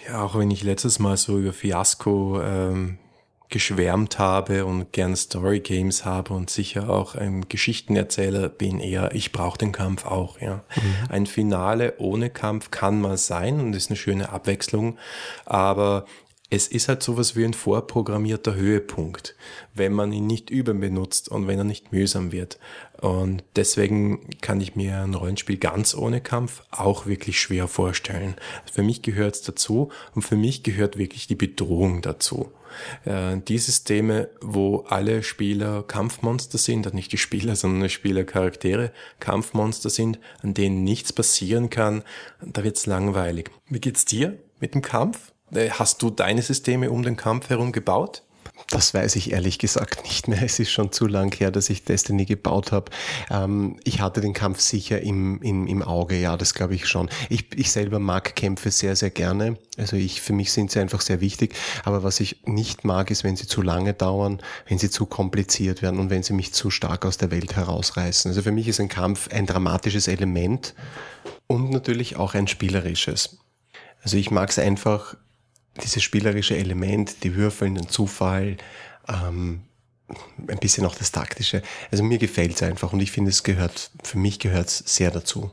Ja, 0.07 0.23
auch 0.23 0.39
wenn 0.39 0.51
ich 0.51 0.63
letztes 0.63 0.99
Mal 0.99 1.17
so 1.17 1.39
über 1.39 1.53
Fiasco 1.53 2.41
ähm, 2.41 2.99
geschwärmt 3.49 4.19
habe 4.19 4.65
und 4.65 4.93
gern 4.93 5.15
Story 5.15 5.61
Games 5.61 6.05
habe 6.05 6.33
und 6.33 6.49
sicher 6.49 6.89
auch 6.89 7.15
ein 7.15 7.49
Geschichtenerzähler 7.49 8.49
bin, 8.49 8.81
eher 8.81 9.15
ich 9.15 9.33
brauche 9.33 9.59
den 9.59 9.73
Kampf 9.73 10.07
auch. 10.07 10.41
Ja, 10.41 10.65
mhm. 10.75 11.11
ein 11.11 11.27
Finale 11.27 11.95
ohne 11.99 12.31
Kampf 12.31 12.71
kann 12.71 13.01
mal 13.01 13.19
sein 13.19 13.61
und 13.61 13.77
ist 13.77 13.91
eine 13.91 13.97
schöne 13.97 14.31
Abwechslung, 14.31 14.99
aber 15.45 16.07
es 16.49 16.69
ist 16.69 16.89
halt 16.89 17.03
sowas 17.03 17.35
wie 17.35 17.45
ein 17.45 17.55
vorprogrammierter 17.55 18.55
Höhepunkt, 18.55 19.35
wenn 19.75 19.93
man 19.93 20.13
ihn 20.13 20.29
nicht 20.29 20.49
überbenutzt 20.51 21.29
und 21.29 21.49
wenn 21.49 21.59
er 21.59 21.65
nicht 21.65 21.93
mühsam 21.93 22.31
wird. 22.31 22.59
Und 23.01 23.43
deswegen 23.57 24.31
kann 24.41 24.61
ich 24.61 24.77
mir 24.77 25.03
ein 25.03 25.15
Rollenspiel 25.15 25.59
ganz 25.59 25.95
ohne 25.95 26.21
Kampf 26.21 26.63
auch 26.71 27.07
wirklich 27.07 27.41
schwer 27.41 27.67
vorstellen. 27.67 28.37
Für 28.73 28.83
mich 28.83 29.03
gehört 29.03 29.35
es 29.35 29.43
dazu 29.43 29.91
und 30.15 30.23
für 30.23 30.37
mich 30.37 30.63
gehört 30.63 30.97
wirklich 30.97 31.27
die 31.27 31.35
Bedrohung 31.35 32.01
dazu. 32.01 32.53
Äh, 33.05 33.39
die 33.39 33.59
Systeme, 33.59 34.29
wo 34.41 34.85
alle 34.89 35.25
Spieler 35.25 35.83
Kampfmonster 35.83 36.59
sind, 36.59 36.95
nicht 36.95 37.13
die 37.13 37.19
Spieler, 37.19 37.57
sondern 37.57 37.83
die 37.83 37.91
Spielercharaktere 37.91 38.93
Kampfmonster 39.19 39.91
sind, 39.91 40.21
an 40.43 40.55
denen 40.55 40.85
nichts 40.85 41.13
passieren 41.13 41.71
kann, 41.71 42.05
da 42.41 42.63
wird's 42.63 42.87
langweilig. 42.87 43.51
Wie 43.69 43.81
geht's 43.81 44.05
dir 44.05 44.39
mit 44.61 44.75
dem 44.75 44.83
Kampf? 44.83 45.33
Äh, 45.55 45.71
hast 45.71 46.03
du 46.03 46.11
deine 46.11 46.43
Systeme 46.43 46.91
um 46.91 47.03
den 47.03 47.17
Kampf 47.17 47.51
herum 47.51 47.73
gebaut? 47.73 48.23
Das 48.71 48.95
weiß 48.95 49.15
ich 49.17 49.33
ehrlich 49.33 49.59
gesagt 49.59 50.03
nicht 50.05 50.27
mehr. 50.29 50.43
Es 50.43 50.59
ist 50.59 50.73
schon 50.73 50.91
zu 50.91 51.07
lang 51.07 51.33
her, 51.37 51.51
dass 51.51 51.71
ich 51.71 51.85
Destiny 51.85 52.25
gebaut 52.25 52.73
habe. 52.73 52.91
Ähm, 53.31 53.79
ich 53.85 54.01
hatte 54.01 54.21
den 54.21 54.33
Kampf 54.33 54.61
sicher 54.61 55.01
im, 55.01 55.41
im, 55.43 55.67
im 55.67 55.83
Auge, 55.83 56.19
ja, 56.19 56.37
das 56.37 56.55
glaube 56.55 56.75
ich 56.75 56.87
schon. 56.87 57.09
Ich, 57.29 57.47
ich 57.55 57.71
selber 57.71 57.99
mag 57.99 58.35
Kämpfe 58.35 58.71
sehr, 58.71 58.97
sehr 58.97 59.11
gerne. 59.11 59.57
Also 59.79 59.97
ich, 59.97 60.21
für 60.21 60.33
mich 60.33 60.53
sind 60.53 60.73
sie 60.73 60.81
einfach 60.81 61.01
sehr 61.01 61.21
wichtig. 61.21 61.55
Aber 61.85 62.03
was 62.03 62.19
ich 62.19 62.43
nicht 62.45 62.85
mag, 62.85 63.11
ist, 63.11 63.23
wenn 63.23 63.37
sie 63.37 63.47
zu 63.47 63.63
lange 63.63 63.95
dauern, 63.95 64.43
wenn 64.69 64.79
sie 64.79 64.91
zu 64.91 65.07
kompliziert 65.07 65.83
werden 65.83 66.01
und 66.01 66.11
wenn 66.11 66.25
sie 66.25 66.33
mich 66.33 66.53
zu 66.53 66.71
stark 66.71 67.05
aus 67.05 67.19
der 67.19 67.31
Welt 67.31 67.55
herausreißen. 67.55 68.31
Also 68.31 68.43
für 68.43 68.53
mich 68.53 68.67
ist 68.67 68.81
ein 68.81 68.89
Kampf 68.89 69.29
ein 69.33 69.47
dramatisches 69.47 70.09
Element 70.09 70.75
und 71.47 71.71
natürlich 71.71 72.17
auch 72.17 72.35
ein 72.35 72.49
spielerisches. 72.49 73.39
Also 74.03 74.17
ich 74.17 74.31
mag 74.31 74.51
es 74.51 74.59
einfach, 74.59 75.17
dieses 75.83 76.03
spielerische 76.03 76.57
Element, 76.57 77.23
die 77.25 77.35
Würfel, 77.35 77.73
den 77.73 77.89
Zufall, 77.89 78.57
ähm, 79.09 79.63
ein 80.47 80.59
bisschen 80.59 80.87
auch 80.87 80.95
das 80.95 81.13
Taktische. 81.13 81.63
Also 81.91 82.05
mir 82.05 82.19
gefällt 82.19 82.55
es 82.55 82.63
einfach 82.63 82.93
und 82.93 83.01
ich 83.01 83.11
finde, 83.11 83.31
es 83.31 83.43
gehört, 83.43 83.91
für 84.03 84.19
mich 84.19 84.39
gehört 84.39 84.69
es 84.69 84.79
sehr 84.79 85.11
dazu. 85.11 85.51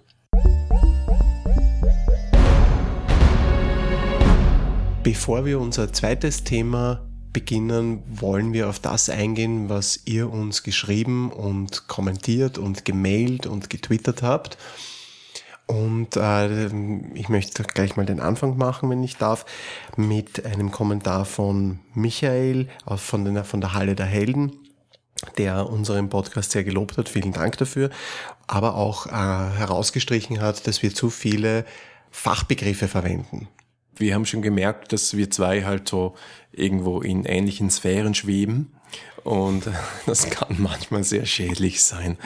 Bevor 5.04 5.46
wir 5.46 5.60
unser 5.60 5.92
zweites 5.92 6.44
Thema 6.44 7.06
beginnen, 7.34 8.04
wollen 8.08 8.54
wir 8.54 8.70
auf 8.70 8.80
das 8.80 9.10
eingehen, 9.10 9.68
was 9.68 10.02
ihr 10.06 10.32
uns 10.32 10.64
geschrieben 10.64 11.32
und 11.32 11.88
kommentiert 11.88 12.58
und 12.58 12.86
gemailt 12.86 13.48
und 13.48 13.70
getwittert 13.70 14.22
habt. 14.22 14.58
Und 15.66 16.18
äh, 16.18 16.68
ich 17.14 17.30
möchte 17.30 17.64
gleich 17.64 17.96
mal 17.96 18.06
den 18.06 18.20
Anfang 18.20 18.58
machen, 18.58 18.90
wenn 18.90 19.04
ich 19.04 19.18
darf, 19.18 19.46
mit 19.96 20.46
einem 20.46 20.72
Kommentar 20.72 21.26
von 21.26 21.80
Michael 21.94 22.68
von, 22.98 23.26
den, 23.26 23.44
von 23.44 23.62
der 23.62 23.74
Halle 23.74 23.96
der 23.96 24.06
Helden, 24.06 24.52
der 25.38 25.70
unseren 25.70 26.10
Podcast 26.10 26.52
sehr 26.52 26.64
gelobt 26.64 26.98
hat. 26.98 27.08
Vielen 27.08 27.32
Dank 27.32 27.58
dafür. 27.58 27.90
Aber 28.46 28.76
auch 28.76 29.08
äh, 29.08 29.12
herausgestrichen 29.12 30.42
hat, 30.42 30.68
dass 30.68 30.84
wir 30.84 30.94
zu 30.94 31.10
viele 31.10 31.66
Fachbegriffe 32.12 32.88
verwenden 32.88 33.48
wir 33.96 34.14
haben 34.14 34.26
schon 34.26 34.42
gemerkt, 34.42 34.94
dass 34.94 35.16
wir 35.16 35.30
zwei 35.30 35.64
halt 35.64 35.88
so 35.88 36.16
irgendwo 36.52 37.02
in 37.02 37.26
ähnlichen 37.26 37.70
Sphären 37.70 38.16
schweben. 38.16 38.74
Und 39.24 39.70
das 40.06 40.30
kann 40.30 40.56
manchmal 40.60 41.04
sehr 41.04 41.26
schädlich 41.26 41.84
sein. 41.84 42.18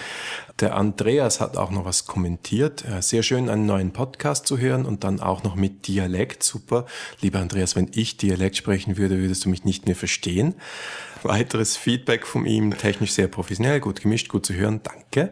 Der 0.59 0.75
Andreas 0.75 1.39
hat 1.39 1.55
auch 1.55 1.69
noch 1.69 1.86
was 1.86 2.05
kommentiert. 2.05 2.83
Sehr 3.01 3.21
schön, 3.21 3.47
einen 3.47 3.67
neuen 3.67 3.93
Podcast 3.93 4.47
zu 4.47 4.57
hören 4.57 4.86
und 4.86 5.03
dann 5.03 5.19
auch 5.19 5.43
noch 5.43 5.55
mit 5.55 5.88
Dialekt. 5.88 6.41
Super. 6.41 6.88
Lieber 7.21 7.39
Andreas, 7.39 7.75
wenn 7.75 7.91
ich 7.93 8.17
Dialekt 8.17 8.57
sprechen 8.57 8.97
würde, 8.97 9.19
würdest 9.19 9.45
du 9.45 9.50
mich 9.50 9.65
nicht 9.65 9.86
mehr 9.86 9.95
verstehen. 9.95 10.55
Weiteres 11.21 11.77
Feedback 11.77 12.25
von 12.25 12.45
ihm, 12.45 12.75
technisch 12.75 13.12
sehr 13.12 13.27
professionell, 13.27 13.79
gut 13.79 14.01
gemischt, 14.01 14.29
gut 14.29 14.45
zu 14.45 14.53
hören. 14.53 14.81
Danke. 14.83 15.31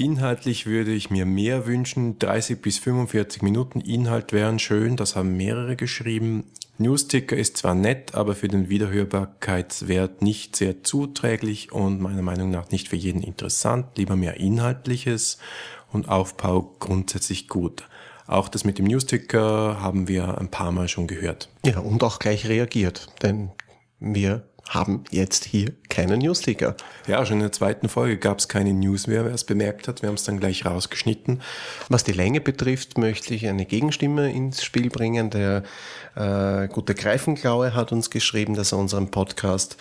Inhaltlich 0.00 0.64
würde 0.64 0.92
ich 0.92 1.10
mir 1.10 1.26
mehr 1.26 1.66
wünschen. 1.66 2.20
30 2.20 2.62
bis 2.62 2.78
45 2.78 3.42
Minuten 3.42 3.80
Inhalt 3.80 4.32
wären 4.32 4.60
schön. 4.60 4.96
Das 4.96 5.16
haben 5.16 5.36
mehrere 5.36 5.74
geschrieben. 5.74 6.44
Newsticker 6.78 7.36
ist 7.36 7.56
zwar 7.56 7.74
nett, 7.74 8.14
aber 8.14 8.36
für 8.36 8.46
den 8.46 8.68
Wiederhörbarkeitswert 8.68 10.22
nicht 10.22 10.54
sehr 10.54 10.84
zuträglich 10.84 11.72
und 11.72 12.00
meiner 12.00 12.22
Meinung 12.22 12.52
nach 12.52 12.70
nicht 12.70 12.88
für 12.88 12.94
jeden 12.94 13.24
interessant. 13.24 13.86
Lieber 13.98 14.14
mehr 14.14 14.36
Inhaltliches 14.36 15.38
und 15.90 16.08
Aufbau 16.08 16.76
grundsätzlich 16.78 17.48
gut. 17.48 17.88
Auch 18.28 18.48
das 18.48 18.62
mit 18.62 18.78
dem 18.78 18.86
Newsticker 18.86 19.82
haben 19.82 20.06
wir 20.06 20.38
ein 20.38 20.48
paar 20.48 20.70
Mal 20.70 20.86
schon 20.86 21.08
gehört. 21.08 21.48
Ja, 21.66 21.80
und 21.80 22.04
auch 22.04 22.20
gleich 22.20 22.46
reagiert, 22.46 23.08
denn 23.22 23.50
wir 23.98 24.44
haben 24.68 25.04
jetzt 25.10 25.44
hier 25.44 25.72
keinen 25.88 26.18
Newsticker. 26.20 26.76
Ja, 27.06 27.24
schon 27.24 27.38
in 27.38 27.42
der 27.42 27.52
zweiten 27.52 27.88
Folge 27.88 28.18
gab 28.18 28.38
es 28.38 28.48
keine 28.48 28.72
News 28.74 29.06
mehr, 29.06 29.24
wer 29.24 29.32
es 29.32 29.44
bemerkt 29.44 29.88
hat. 29.88 30.02
Wir 30.02 30.08
haben 30.08 30.16
es 30.16 30.24
dann 30.24 30.38
gleich 30.38 30.66
rausgeschnitten. 30.66 31.40
Was 31.88 32.04
die 32.04 32.12
Länge 32.12 32.40
betrifft, 32.40 32.98
möchte 32.98 33.34
ich 33.34 33.46
eine 33.46 33.64
Gegenstimme 33.64 34.30
ins 34.30 34.62
Spiel 34.62 34.90
bringen. 34.90 35.30
Der 35.30 35.62
äh, 36.14 36.68
gute 36.68 36.94
Greifenklaue 36.94 37.74
hat 37.74 37.92
uns 37.92 38.10
geschrieben, 38.10 38.54
dass 38.54 38.72
er 38.72 38.78
unseren 38.78 39.10
Podcast 39.10 39.76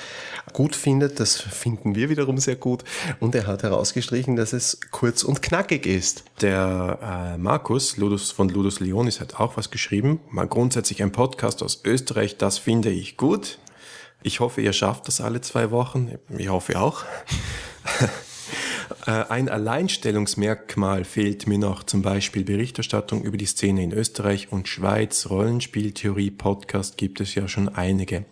gut 0.54 0.76
findet. 0.76 1.20
Das 1.20 1.36
finden 1.36 1.96
wir 1.96 2.10
wiederum 2.10 2.38
sehr 2.38 2.56
gut. 2.56 2.86
Und 3.20 3.36
er 3.36 3.46
hat 3.46 3.64
herausgestrichen, 3.64 4.38
dass 4.38 4.54
es 4.54 4.80
kurz 4.92 5.24
und 5.24 5.42
knackig 5.42 5.86
ist. 5.86 6.24
Der 6.42 7.34
äh, 7.36 7.38
Markus 7.38 7.98
Ludus 7.98 8.32
von 8.32 8.48
Ludus 8.48 8.80
Leonis 8.80 9.20
hat 9.20 9.40
auch 9.40 9.58
was 9.58 9.70
geschrieben. 9.70 10.22
Mal 10.30 10.48
grundsätzlich 10.48 11.04
ein 11.04 11.12
Podcast 11.12 11.62
aus 11.62 11.82
Österreich, 11.84 12.38
das 12.38 12.58
finde 12.58 12.90
ich 12.90 13.18
gut. 13.18 13.60
Ich 14.24 14.40
hoffe, 14.40 14.62
ihr 14.62 14.74
schafft 14.74 15.08
das 15.08 15.22
alle 15.22 15.42
zwei 15.42 15.72
Wochen. 15.72 16.16
Ich 16.38 16.50
hoffe 16.50 16.80
auch. 16.80 17.04
Äh, 19.06 19.26
ein 19.30 19.50
Alleinstellungsmerkmal 19.50 21.04
fehlt 21.06 21.48
mir 21.48 21.58
noch, 21.58 21.84
zum 21.84 22.02
Beispiel 22.02 22.44
Berichterstattung 22.44 23.24
über 23.24 23.38
die 23.38 23.46
Szene 23.46 23.84
in 23.84 23.94
Österreich 23.94 24.52
und 24.52 24.68
Schweiz. 24.68 25.30
Rollenspieltheorie, 25.30 26.32
Podcast 26.32 26.98
gibt 26.98 27.22
es 27.22 27.36
ja 27.36 27.48
schon 27.48 27.70
einige. 27.70 28.26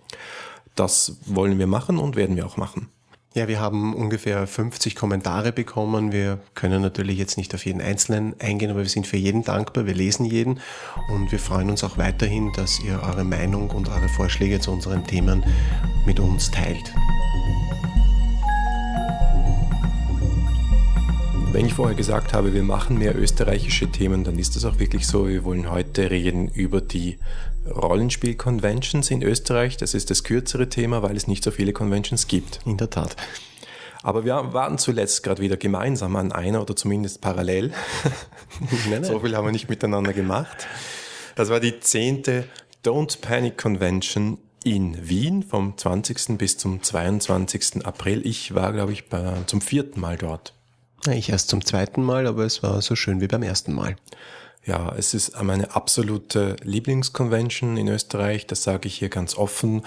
Das 0.76 1.18
wollen 1.26 1.60
wir 1.60 1.68
machen 1.68 1.98
und 1.98 2.16
werden 2.16 2.36
wir 2.36 2.46
auch 2.46 2.58
machen. 2.58 2.90
Ja, 3.36 3.50
wir 3.50 3.60
haben 3.60 3.94
ungefähr 3.94 4.48
50 4.48 4.96
Kommentare 4.96 5.52
bekommen. 5.52 6.14
Wir 6.14 6.40
können 6.54 6.82
natürlich 6.82 7.18
jetzt 7.18 7.38
nicht 7.38 7.54
auf 7.54 7.66
jeden 7.66 7.82
einzelnen 7.82 8.34
eingehen, 8.40 8.72
aber 8.72 8.80
wir 8.80 8.90
sind 8.90 9.08
für 9.08 9.18
jeden 9.18 9.44
dankbar. 9.44 9.86
Wir 9.86 9.94
lesen 9.94 10.24
jeden 10.24 10.62
und 11.10 11.34
wir 11.34 11.40
freuen 11.40 11.70
uns 11.70 11.84
auch 11.84 11.98
weiterhin, 11.98 12.54
dass 12.54 12.80
ihr 12.80 13.04
eure 13.04 13.26
Meinung 13.26 13.72
und 13.72 13.90
eure 13.90 14.08
Vorschläge 14.08 14.62
zu 14.62 14.72
unseren 14.72 15.06
Themen 15.06 15.44
mit 16.06 16.22
uns 16.22 16.50
teilt. 16.50 16.94
Wenn 21.52 21.66
ich 21.66 21.74
vorher 21.74 21.96
gesagt 21.98 22.32
habe, 22.34 22.54
wir 22.54 22.64
machen 22.64 22.98
mehr 22.98 23.18
österreichische 23.18 23.92
Themen, 23.92 24.24
dann 24.24 24.40
ist 24.40 24.56
das 24.56 24.64
auch 24.64 24.80
wirklich 24.80 25.06
so. 25.06 25.28
Wir 25.28 25.44
wollen 25.44 25.70
heute 25.70 26.10
reden 26.10 26.48
über 26.48 26.80
die 26.80 27.18
Rollenspiel-Conventions 27.70 29.12
in 29.12 29.22
Österreich. 29.22 29.78
Das 29.78 29.94
ist 29.94 30.10
das 30.10 30.24
kürzere 30.24 30.70
Thema, 30.70 31.02
weil 31.02 31.16
es 31.16 31.28
nicht 31.28 31.44
so 31.44 31.52
viele 31.52 31.74
Conventions 31.74 32.28
gibt. 32.28 32.60
In 32.66 32.78
der 32.78 32.90
Tat. 32.90 33.16
Aber 34.04 34.24
wir 34.24 34.54
waren 34.54 34.78
zuletzt 34.78 35.24
gerade 35.24 35.42
wieder 35.42 35.58
gemeinsam 35.58 36.16
an 36.16 36.32
einer 36.32 36.62
oder 36.62 36.76
zumindest 36.76 37.22
parallel. 37.22 37.74
So 39.02 39.20
viel 39.20 39.36
haben 39.36 39.46
wir 39.46 39.52
nicht 39.52 39.68
miteinander 39.68 40.14
gemacht. 40.14 40.68
Das 41.36 41.50
war 41.50 41.60
die 41.60 41.80
zehnte 41.82 42.48
Don't 42.86 43.20
Panic 43.20 43.58
Convention 43.58 44.38
in 44.64 45.10
Wien 45.10 45.44
vom 45.44 45.78
20. 45.78 46.38
bis 46.38 46.58
zum 46.58 46.82
22. 46.82 47.86
April. 47.86 48.26
Ich 48.26 48.56
war, 48.56 48.72
glaube 48.72 48.94
ich, 48.94 49.04
zum 49.48 49.60
vierten 49.60 50.00
Mal 50.00 50.18
dort. 50.18 50.54
Ich 51.12 51.30
erst 51.30 51.50
zum 51.50 51.66
zweiten 51.66 52.02
Mal, 52.02 52.28
aber 52.28 52.46
es 52.46 52.64
war 52.64 52.82
so 52.82 52.96
schön 52.96 53.22
wie 53.22 53.28
beim 53.28 53.44
ersten 53.44 53.74
Mal. 53.74 53.96
Ja, 54.66 54.96
es 54.98 55.14
ist 55.14 55.42
meine 55.44 55.76
absolute 55.76 56.56
Lieblingsconvention 56.64 57.78
in 57.78 57.88
Österreich, 57.88 58.48
das 58.48 58.64
sage 58.64 58.88
ich 58.88 58.96
hier 58.96 59.10
ganz 59.10 59.38
offen. 59.38 59.86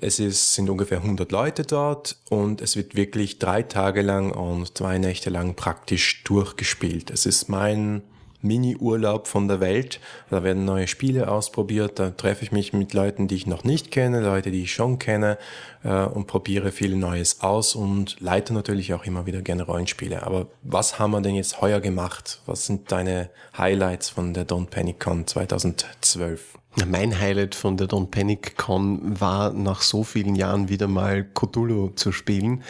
Es 0.00 0.20
ist, 0.20 0.54
sind 0.54 0.70
ungefähr 0.70 0.98
100 0.98 1.32
Leute 1.32 1.62
dort 1.62 2.16
und 2.28 2.60
es 2.60 2.76
wird 2.76 2.94
wirklich 2.94 3.38
drei 3.38 3.62
Tage 3.62 4.02
lang 4.02 4.30
und 4.30 4.76
zwei 4.76 4.98
Nächte 4.98 5.30
lang 5.30 5.56
praktisch 5.56 6.22
durchgespielt. 6.24 7.10
Es 7.10 7.26
ist 7.26 7.48
mein 7.48 8.02
Mini-Urlaub 8.42 9.26
von 9.26 9.48
der 9.48 9.60
Welt. 9.60 10.00
Da 10.30 10.42
werden 10.42 10.64
neue 10.64 10.86
Spiele 10.86 11.30
ausprobiert. 11.30 11.98
Da 11.98 12.10
treffe 12.10 12.44
ich 12.44 12.52
mich 12.52 12.72
mit 12.72 12.94
Leuten, 12.94 13.28
die 13.28 13.36
ich 13.36 13.46
noch 13.46 13.64
nicht 13.64 13.90
kenne, 13.90 14.20
Leute, 14.20 14.50
die 14.50 14.62
ich 14.62 14.72
schon 14.72 14.98
kenne 14.98 15.38
äh, 15.84 16.04
und 16.04 16.26
probiere 16.26 16.72
viel 16.72 16.96
Neues 16.96 17.40
aus 17.40 17.74
und 17.74 18.20
leite 18.20 18.54
natürlich 18.54 18.94
auch 18.94 19.04
immer 19.04 19.26
wieder 19.26 19.42
gerne 19.42 19.64
Rollenspiele. 19.64 20.22
Aber 20.22 20.46
was 20.62 20.98
haben 20.98 21.12
wir 21.12 21.20
denn 21.20 21.34
jetzt 21.34 21.60
heuer 21.60 21.80
gemacht? 21.80 22.40
Was 22.46 22.66
sind 22.66 22.90
deine 22.92 23.30
Highlights 23.56 24.10
von 24.10 24.34
der 24.34 24.46
Don't 24.46 24.70
Panic 24.70 25.00
Con 25.00 25.26
2012? 25.26 26.56
Mein 26.84 27.18
Highlight 27.18 27.54
von 27.54 27.78
der 27.78 27.88
Don't 27.88 28.10
Panic 28.10 28.56
Con 28.58 29.18
war 29.18 29.52
nach 29.54 29.80
so 29.80 30.04
vielen 30.04 30.34
Jahren 30.34 30.68
wieder 30.68 30.88
mal 30.88 31.24
Cthulhu 31.24 31.90
zu 31.94 32.12
spielen. 32.12 32.62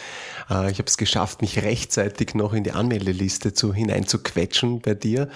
Äh, 0.49 0.71
ich 0.71 0.79
habe 0.79 0.87
es 0.87 0.97
geschafft, 0.97 1.43
mich 1.43 1.63
rechtzeitig 1.63 2.35
noch 2.35 2.53
in 2.53 2.63
die 2.63 2.71
Anmeldeliste 2.71 3.53
zu, 3.53 3.75
hineinzuquetschen 3.75 4.81
bei 4.81 4.95
dir. 4.95 5.29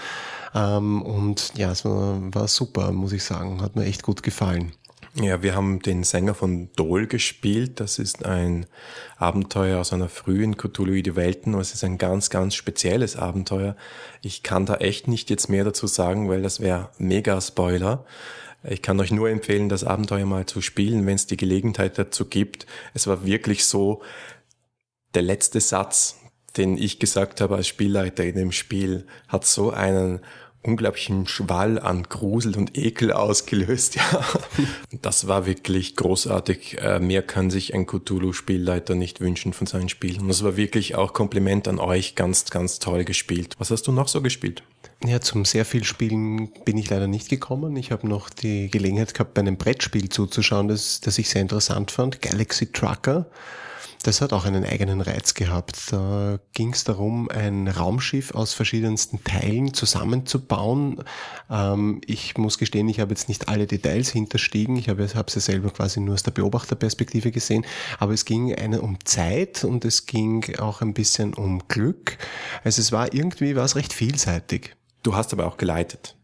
Ähm, 0.54 1.02
und 1.02 1.52
ja, 1.56 1.72
es 1.72 1.84
war, 1.84 2.18
war 2.32 2.46
super, 2.46 2.92
muss 2.92 3.12
ich 3.12 3.24
sagen. 3.24 3.60
Hat 3.60 3.74
mir 3.74 3.86
echt 3.86 4.04
gut 4.04 4.22
gefallen. 4.22 4.72
Ja, 5.14 5.42
wir 5.42 5.56
haben 5.56 5.80
den 5.80 6.04
Sänger 6.04 6.34
von 6.34 6.70
Dol 6.76 7.08
gespielt. 7.08 7.80
Das 7.80 7.98
ist 7.98 8.24
ein 8.24 8.66
Abenteuer 9.16 9.80
aus 9.80 9.92
einer 9.92 10.08
frühen 10.08 10.56
Cthulhuide 10.56 11.16
Welten. 11.16 11.54
Es 11.54 11.74
ist 11.74 11.82
ein 11.82 11.98
ganz, 11.98 12.30
ganz 12.30 12.54
spezielles 12.54 13.16
Abenteuer. 13.16 13.74
Ich 14.22 14.44
kann 14.44 14.66
da 14.66 14.76
echt 14.76 15.08
nicht 15.08 15.28
jetzt 15.28 15.48
mehr 15.48 15.64
dazu 15.64 15.88
sagen, 15.88 16.28
weil 16.28 16.42
das 16.42 16.60
wäre 16.60 16.90
mega 16.98 17.40
Spoiler. 17.40 18.04
Ich 18.62 18.82
kann 18.82 19.00
euch 19.00 19.10
nur 19.10 19.30
empfehlen, 19.30 19.68
das 19.68 19.84
Abenteuer 19.84 20.26
mal 20.26 20.46
zu 20.46 20.60
spielen, 20.60 21.06
wenn 21.06 21.14
es 21.14 21.26
die 21.26 21.36
Gelegenheit 21.36 21.98
dazu 21.98 22.26
gibt. 22.26 22.66
Es 22.92 23.06
war 23.06 23.24
wirklich 23.24 23.64
so, 23.64 24.02
der 25.14 25.22
letzte 25.22 25.60
Satz, 25.60 26.18
den 26.56 26.76
ich 26.76 26.98
gesagt 26.98 27.40
habe 27.40 27.56
als 27.56 27.68
Spielleiter 27.68 28.24
in 28.24 28.36
dem 28.36 28.52
Spiel, 28.52 29.06
hat 29.28 29.46
so 29.46 29.70
einen 29.70 30.20
unglaublichen 30.62 31.26
Schwall 31.26 31.78
an 31.78 32.02
Grusel 32.04 32.56
und 32.56 32.76
Ekel 32.76 33.12
ausgelöst. 33.12 33.98
Ja, 34.10 34.24
das 35.02 35.28
war 35.28 35.46
wirklich 35.46 35.96
großartig. 35.96 36.78
Äh, 36.80 37.00
mehr 37.00 37.22
kann 37.22 37.50
sich 37.50 37.74
ein 37.74 37.86
Cthulhu-Spielleiter 37.86 38.94
nicht 38.94 39.20
wünschen 39.20 39.52
von 39.52 39.66
seinen 39.66 39.88
Spielen. 39.88 40.22
Und 40.22 40.28
das 40.28 40.42
war 40.42 40.56
wirklich 40.56 40.94
auch 40.94 41.12
Kompliment 41.12 41.68
an 41.68 41.78
euch, 41.78 42.14
ganz, 42.14 42.46
ganz 42.46 42.78
toll 42.78 43.04
gespielt. 43.04 43.54
Was 43.58 43.70
hast 43.70 43.86
du 43.86 43.92
noch 43.92 44.08
so 44.08 44.22
gespielt? 44.22 44.62
Ja, 45.04 45.20
zum 45.20 45.44
sehr 45.44 45.64
viel 45.64 45.84
Spielen 45.84 46.50
bin 46.64 46.76
ich 46.76 46.90
leider 46.90 47.06
nicht 47.06 47.28
gekommen. 47.28 47.76
Ich 47.76 47.90
habe 47.90 48.06
noch 48.06 48.28
die 48.30 48.70
Gelegenheit 48.70 49.14
gehabt, 49.14 49.34
bei 49.34 49.40
einem 49.40 49.56
Brettspiel 49.56 50.08
zuzuschauen, 50.08 50.68
das, 50.68 51.00
das 51.00 51.18
ich 51.18 51.28
sehr 51.30 51.42
interessant 51.42 51.90
fand, 51.90 52.20
Galaxy 52.20 52.70
Trucker. 52.72 53.26
Das 54.02 54.22
hat 54.22 54.32
auch 54.32 54.46
einen 54.46 54.64
eigenen 54.64 55.02
Reiz 55.02 55.34
gehabt. 55.34 55.92
Da 55.92 56.38
ging 56.54 56.72
es 56.72 56.84
darum, 56.84 57.28
ein 57.28 57.68
Raumschiff 57.68 58.34
aus 58.34 58.54
verschiedensten 58.54 59.22
Teilen 59.24 59.74
zusammenzubauen. 59.74 61.04
Ähm, 61.50 62.00
ich 62.06 62.38
muss 62.38 62.56
gestehen, 62.56 62.88
ich 62.88 62.98
habe 62.98 63.10
jetzt 63.10 63.28
nicht 63.28 63.48
alle 63.48 63.66
Details 63.66 64.08
hinterstiegen. 64.10 64.76
Ich 64.76 64.88
habe 64.88 65.02
es 65.02 65.12
ja 65.12 65.24
selber 65.26 65.70
quasi 65.70 66.00
nur 66.00 66.14
aus 66.14 66.22
der 66.22 66.30
Beobachterperspektive 66.30 67.30
gesehen. 67.30 67.66
Aber 67.98 68.14
es 68.14 68.24
ging 68.24 68.54
eine 68.54 68.80
um 68.80 69.04
Zeit 69.04 69.64
und 69.64 69.84
es 69.84 70.06
ging 70.06 70.56
auch 70.58 70.80
ein 70.80 70.94
bisschen 70.94 71.34
um 71.34 71.68
Glück. 71.68 72.16
Also 72.64 72.80
es 72.80 72.92
war 72.92 73.12
irgendwie 73.12 73.54
war 73.54 73.66
es 73.66 73.76
recht 73.76 73.92
vielseitig. 73.92 74.76
Du 75.02 75.14
hast 75.14 75.34
aber 75.34 75.46
auch 75.46 75.58
geleitet. 75.58 76.16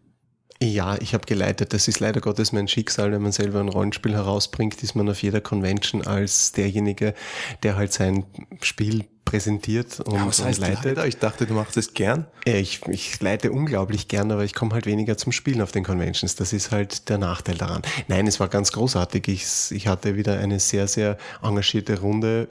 Ja, 0.62 0.96
ich 1.00 1.12
habe 1.12 1.26
geleitet. 1.26 1.72
Das 1.74 1.86
ist 1.86 2.00
leider 2.00 2.20
Gottes 2.20 2.52
mein 2.52 2.68
Schicksal. 2.68 3.12
Wenn 3.12 3.22
man 3.22 3.32
selber 3.32 3.60
ein 3.60 3.68
Rollenspiel 3.68 4.14
herausbringt, 4.14 4.82
ist 4.82 4.94
man 4.94 5.08
auf 5.08 5.22
jeder 5.22 5.40
Convention 5.40 6.02
als 6.06 6.52
derjenige, 6.52 7.14
der 7.62 7.76
halt 7.76 7.92
sein 7.92 8.24
Spiel 8.62 9.04
präsentiert 9.26 10.00
und, 10.00 10.14
ja, 10.14 10.26
was 10.26 10.42
heißt 10.42 10.60
und 10.60 10.68
leitet. 10.68 10.84
Leider? 10.84 11.06
Ich 11.06 11.18
dachte, 11.18 11.44
du 11.44 11.52
machst 11.52 11.76
es 11.76 11.92
gern. 11.92 12.24
Ja, 12.46 12.54
ich, 12.54 12.80
ich 12.88 13.20
leite 13.20 13.52
unglaublich 13.52 14.08
gern, 14.08 14.32
aber 14.32 14.44
ich 14.44 14.54
komme 14.54 14.72
halt 14.72 14.86
weniger 14.86 15.18
zum 15.18 15.32
Spielen 15.32 15.60
auf 15.60 15.72
den 15.72 15.84
Conventions. 15.84 16.36
Das 16.36 16.54
ist 16.54 16.70
halt 16.70 17.10
der 17.10 17.18
Nachteil 17.18 17.56
daran. 17.56 17.82
Nein, 18.08 18.26
es 18.26 18.40
war 18.40 18.48
ganz 18.48 18.72
großartig. 18.72 19.28
Ich, 19.28 19.44
ich 19.72 19.88
hatte 19.88 20.16
wieder 20.16 20.38
eine 20.38 20.58
sehr, 20.60 20.88
sehr 20.88 21.18
engagierte 21.42 22.00
Runde, 22.00 22.48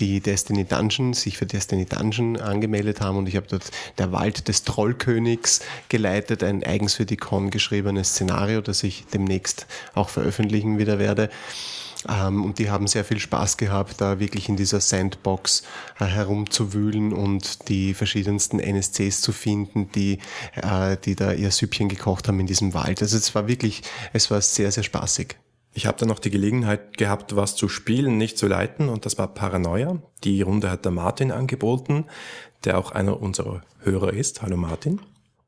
die 0.00 0.20
Destiny 0.20 0.64
Dungeon, 0.64 1.14
sich 1.14 1.38
für 1.38 1.46
Destiny 1.46 1.84
Dungeon 1.84 2.40
angemeldet 2.40 3.00
haben 3.00 3.18
und 3.18 3.28
ich 3.28 3.36
habe 3.36 3.46
dort 3.48 3.70
der 3.98 4.10
Wald 4.10 4.48
des 4.48 4.64
Trollkönigs 4.64 5.60
geleitet, 5.88 6.42
ein 6.42 6.64
eigens 6.64 6.94
für 6.94 7.06
die 7.06 7.16
Con 7.16 7.50
geschriebenes 7.50 8.10
Szenario, 8.10 8.62
das 8.62 8.82
ich 8.82 9.04
demnächst 9.12 9.66
auch 9.94 10.08
veröffentlichen 10.08 10.78
wieder 10.78 10.98
werde. 10.98 11.30
Ähm, 12.08 12.44
und 12.44 12.58
die 12.58 12.70
haben 12.70 12.86
sehr 12.86 13.04
viel 13.04 13.18
Spaß 13.18 13.56
gehabt, 13.56 14.00
da 14.00 14.18
wirklich 14.20 14.48
in 14.48 14.56
dieser 14.56 14.80
Sandbox 14.80 15.62
äh, 15.98 16.04
herumzuwühlen 16.04 17.12
und 17.12 17.68
die 17.68 17.94
verschiedensten 17.94 18.58
NSCs 18.58 19.20
zu 19.20 19.32
finden, 19.32 19.90
die, 19.92 20.18
äh, 20.54 20.96
die 21.04 21.14
da 21.14 21.32
ihr 21.32 21.50
Süppchen 21.50 21.88
gekocht 21.88 22.28
haben 22.28 22.40
in 22.40 22.46
diesem 22.46 22.74
Wald. 22.74 23.02
Also 23.02 23.16
es 23.16 23.34
war 23.34 23.48
wirklich, 23.48 23.82
es 24.12 24.30
war 24.30 24.40
sehr, 24.40 24.70
sehr 24.72 24.82
spaßig. 24.82 25.36
Ich 25.74 25.84
habe 25.86 25.98
dann 25.98 26.08
noch 26.08 26.20
die 26.20 26.30
Gelegenheit 26.30 26.96
gehabt, 26.96 27.36
was 27.36 27.54
zu 27.54 27.68
spielen, 27.68 28.16
nicht 28.16 28.38
zu 28.38 28.46
leiten, 28.46 28.88
und 28.88 29.04
das 29.04 29.18
war 29.18 29.28
Paranoia. 29.28 30.00
Die 30.24 30.40
Runde 30.40 30.70
hat 30.70 30.86
der 30.86 30.92
Martin 30.92 31.30
angeboten, 31.30 32.06
der 32.64 32.78
auch 32.78 32.92
einer 32.92 33.20
unserer 33.20 33.62
Hörer 33.80 34.14
ist. 34.14 34.40
Hallo 34.40 34.56
Martin. 34.56 35.00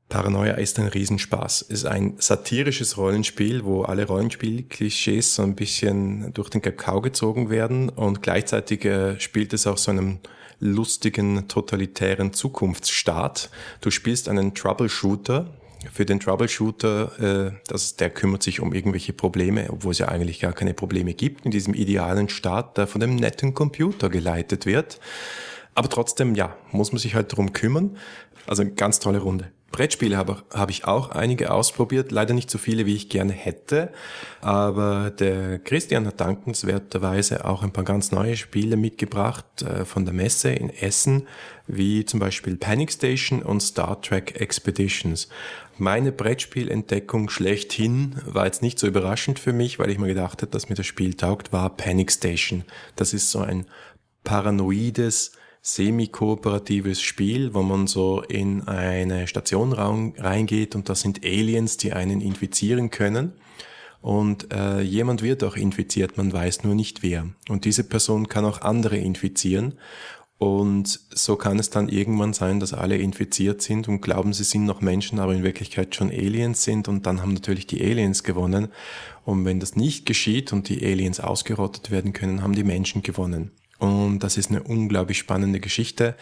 Paranoia 0.08 0.54
ist 0.54 0.78
ein 0.78 0.86
Riesenspaß. 0.86 1.66
Es 1.68 1.80
ist 1.80 1.84
ein 1.84 2.14
satirisches 2.18 2.96
Rollenspiel, 2.96 3.64
wo 3.64 3.82
alle 3.82 4.06
Rollenspiel-Klischees 4.06 5.34
so 5.34 5.42
ein 5.42 5.54
bisschen 5.54 6.32
durch 6.32 6.48
den 6.48 6.62
Kakao 6.62 7.02
gezogen 7.02 7.50
werden 7.50 7.90
und 7.90 8.22
gleichzeitig 8.22 8.86
äh, 8.86 9.20
spielt 9.20 9.52
es 9.52 9.66
auch 9.66 9.76
so 9.76 9.90
einen 9.90 10.20
lustigen, 10.60 11.46
totalitären 11.46 12.32
Zukunftsstaat. 12.32 13.50
Du 13.82 13.90
spielst 13.90 14.28
einen 14.28 14.54
Troubleshooter. 14.54 15.50
Für 15.92 16.06
den 16.06 16.20
Troubleshooter, 16.20 17.50
äh, 17.50 17.52
das, 17.66 17.96
der 17.96 18.08
kümmert 18.08 18.42
sich 18.42 18.60
um 18.60 18.72
irgendwelche 18.72 19.12
Probleme, 19.12 19.68
obwohl 19.70 19.92
es 19.92 19.98
ja 19.98 20.08
eigentlich 20.08 20.40
gar 20.40 20.54
keine 20.54 20.72
Probleme 20.72 21.12
gibt 21.12 21.44
in 21.44 21.50
diesem 21.50 21.74
idealen 21.74 22.30
Staat, 22.30 22.78
der 22.78 22.86
von 22.86 23.02
dem 23.02 23.14
netten 23.14 23.52
Computer 23.52 24.08
geleitet 24.08 24.64
wird. 24.64 25.00
Aber 25.74 25.90
trotzdem, 25.90 26.34
ja, 26.34 26.56
muss 26.72 26.92
man 26.92 26.98
sich 26.98 27.14
halt 27.14 27.30
darum 27.30 27.52
kümmern. 27.52 27.98
Also 28.46 28.64
ganz 28.74 29.00
tolle 29.00 29.18
Runde. 29.18 29.52
Brettspiele 29.70 30.16
habe, 30.16 30.42
habe 30.52 30.70
ich 30.70 30.86
auch 30.86 31.10
einige 31.10 31.52
ausprobiert, 31.52 32.10
leider 32.10 32.32
nicht 32.32 32.50
so 32.50 32.56
viele, 32.56 32.86
wie 32.86 32.94
ich 32.94 33.10
gerne 33.10 33.32
hätte, 33.32 33.92
aber 34.40 35.10
der 35.10 35.58
Christian 35.58 36.06
hat 36.06 36.20
dankenswerterweise 36.20 37.44
auch 37.44 37.62
ein 37.62 37.72
paar 37.72 37.84
ganz 37.84 38.10
neue 38.10 38.36
Spiele 38.36 38.76
mitgebracht 38.76 39.62
äh, 39.62 39.84
von 39.84 40.04
der 40.04 40.14
Messe 40.14 40.50
in 40.50 40.70
Essen, 40.70 41.28
wie 41.66 42.04
zum 42.06 42.18
Beispiel 42.18 42.56
Panic 42.56 42.92
Station 42.92 43.42
und 43.42 43.60
Star 43.60 44.00
Trek 44.00 44.40
Expeditions. 44.40 45.28
Meine 45.76 46.12
Brettspielentdeckung 46.12 47.28
schlechthin 47.28 48.16
war 48.24 48.46
jetzt 48.46 48.62
nicht 48.62 48.78
so 48.78 48.86
überraschend 48.86 49.38
für 49.38 49.52
mich, 49.52 49.78
weil 49.78 49.90
ich 49.90 49.98
mir 49.98 50.08
gedacht 50.08 50.42
habe, 50.42 50.50
dass 50.50 50.68
mir 50.68 50.74
das 50.74 50.86
Spiel 50.86 51.14
taugt, 51.14 51.52
war 51.52 51.76
Panic 51.76 52.10
Station. 52.10 52.64
Das 52.96 53.12
ist 53.12 53.30
so 53.30 53.40
ein 53.40 53.66
paranoides, 54.24 55.32
semi-kooperatives 55.62 57.00
Spiel, 57.00 57.54
wo 57.54 57.62
man 57.62 57.86
so 57.86 58.22
in 58.22 58.66
eine 58.68 59.26
Station 59.26 59.72
reingeht 59.72 60.74
und 60.74 60.88
das 60.88 61.00
sind 61.00 61.24
Aliens, 61.24 61.76
die 61.76 61.92
einen 61.92 62.20
infizieren 62.20 62.90
können. 62.90 63.32
Und 64.00 64.52
äh, 64.52 64.80
jemand 64.80 65.22
wird 65.22 65.42
auch 65.42 65.56
infiziert, 65.56 66.16
man 66.16 66.32
weiß 66.32 66.62
nur 66.62 66.74
nicht 66.74 67.02
wer. 67.02 67.28
Und 67.48 67.64
diese 67.64 67.84
Person 67.84 68.28
kann 68.28 68.44
auch 68.44 68.60
andere 68.62 68.96
infizieren. 68.96 69.74
Und 70.38 71.00
so 71.12 71.34
kann 71.34 71.58
es 71.58 71.68
dann 71.70 71.88
irgendwann 71.88 72.32
sein, 72.32 72.60
dass 72.60 72.72
alle 72.72 72.96
infiziert 72.96 73.60
sind 73.60 73.88
und 73.88 74.00
glauben, 74.00 74.32
sie 74.32 74.44
sind 74.44 74.66
noch 74.66 74.80
Menschen, 74.80 75.18
aber 75.18 75.34
in 75.34 75.42
Wirklichkeit 75.42 75.96
schon 75.96 76.10
Aliens 76.10 76.62
sind. 76.62 76.86
Und 76.86 77.06
dann 77.06 77.20
haben 77.20 77.34
natürlich 77.34 77.66
die 77.66 77.82
Aliens 77.82 78.22
gewonnen. 78.22 78.68
Und 79.24 79.44
wenn 79.44 79.58
das 79.58 79.74
nicht 79.74 80.06
geschieht 80.06 80.52
und 80.52 80.68
die 80.68 80.84
Aliens 80.86 81.18
ausgerottet 81.18 81.90
werden 81.90 82.12
können, 82.12 82.42
haben 82.42 82.54
die 82.54 82.62
Menschen 82.62 83.02
gewonnen. 83.02 83.50
Und 83.78 84.20
das 84.20 84.36
ist 84.36 84.50
eine 84.50 84.62
unglaublich 84.62 85.18
spannende 85.18 85.60
Geschichte. 85.60 86.16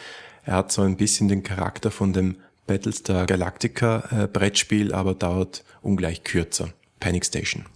Er 0.45 0.55
hat 0.55 0.73
so 0.73 0.83
ein 0.83 0.97
bisschen 0.97 1.29
den 1.29 1.43
Charakter 1.43 1.91
von 1.91 2.13
dem 2.13 2.37
Battlestar 2.67 3.27
Galactica 3.27 4.09
äh, 4.11 4.27
Brettspiel, 4.27 4.93
aber 4.93 5.15
dauert 5.15 5.65
ungleich 5.83 6.25
kürzer. 6.25 6.71
Panic 7.01 7.25
Station. 7.25 7.67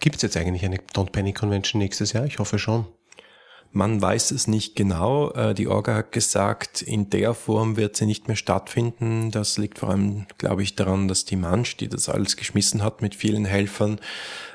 Gibt 0.00 0.16
es 0.16 0.22
jetzt 0.22 0.36
eigentlich 0.36 0.64
eine 0.64 0.76
Don't 0.94 1.10
Panic 1.10 1.36
Convention 1.38 1.80
nächstes 1.80 2.12
Jahr? 2.12 2.26
Ich 2.26 2.38
hoffe 2.38 2.58
schon. 2.58 2.86
Man 3.72 4.00
weiß 4.00 4.30
es 4.30 4.46
nicht 4.46 4.76
genau. 4.76 5.32
Äh, 5.32 5.54
die 5.54 5.68
Orga 5.68 5.96
hat 5.96 6.12
gesagt, 6.12 6.80
in 6.82 7.10
der 7.10 7.34
Form 7.34 7.76
wird 7.76 7.96
sie 7.96 8.06
nicht 8.06 8.28
mehr 8.28 8.36
stattfinden. 8.36 9.30
Das 9.30 9.58
liegt 9.58 9.80
vor 9.80 9.90
allem, 9.90 10.26
glaube 10.38 10.62
ich, 10.62 10.76
daran, 10.76 11.08
dass 11.08 11.24
die 11.24 11.36
Mansch, 11.36 11.76
die 11.76 11.88
das 11.88 12.08
alles 12.08 12.36
geschmissen 12.36 12.82
hat 12.82 13.02
mit 13.02 13.14
vielen 13.14 13.44
Helfern, 13.44 14.00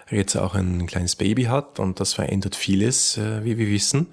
jetzt 0.09 0.35
auch 0.35 0.55
ein 0.55 0.87
kleines 0.87 1.15
Baby 1.15 1.43
hat 1.43 1.79
und 1.79 1.99
das 1.99 2.13
verändert 2.13 2.55
vieles, 2.55 3.17
äh, 3.17 3.43
wie 3.43 3.57
wir 3.57 3.67
wissen. 3.67 4.07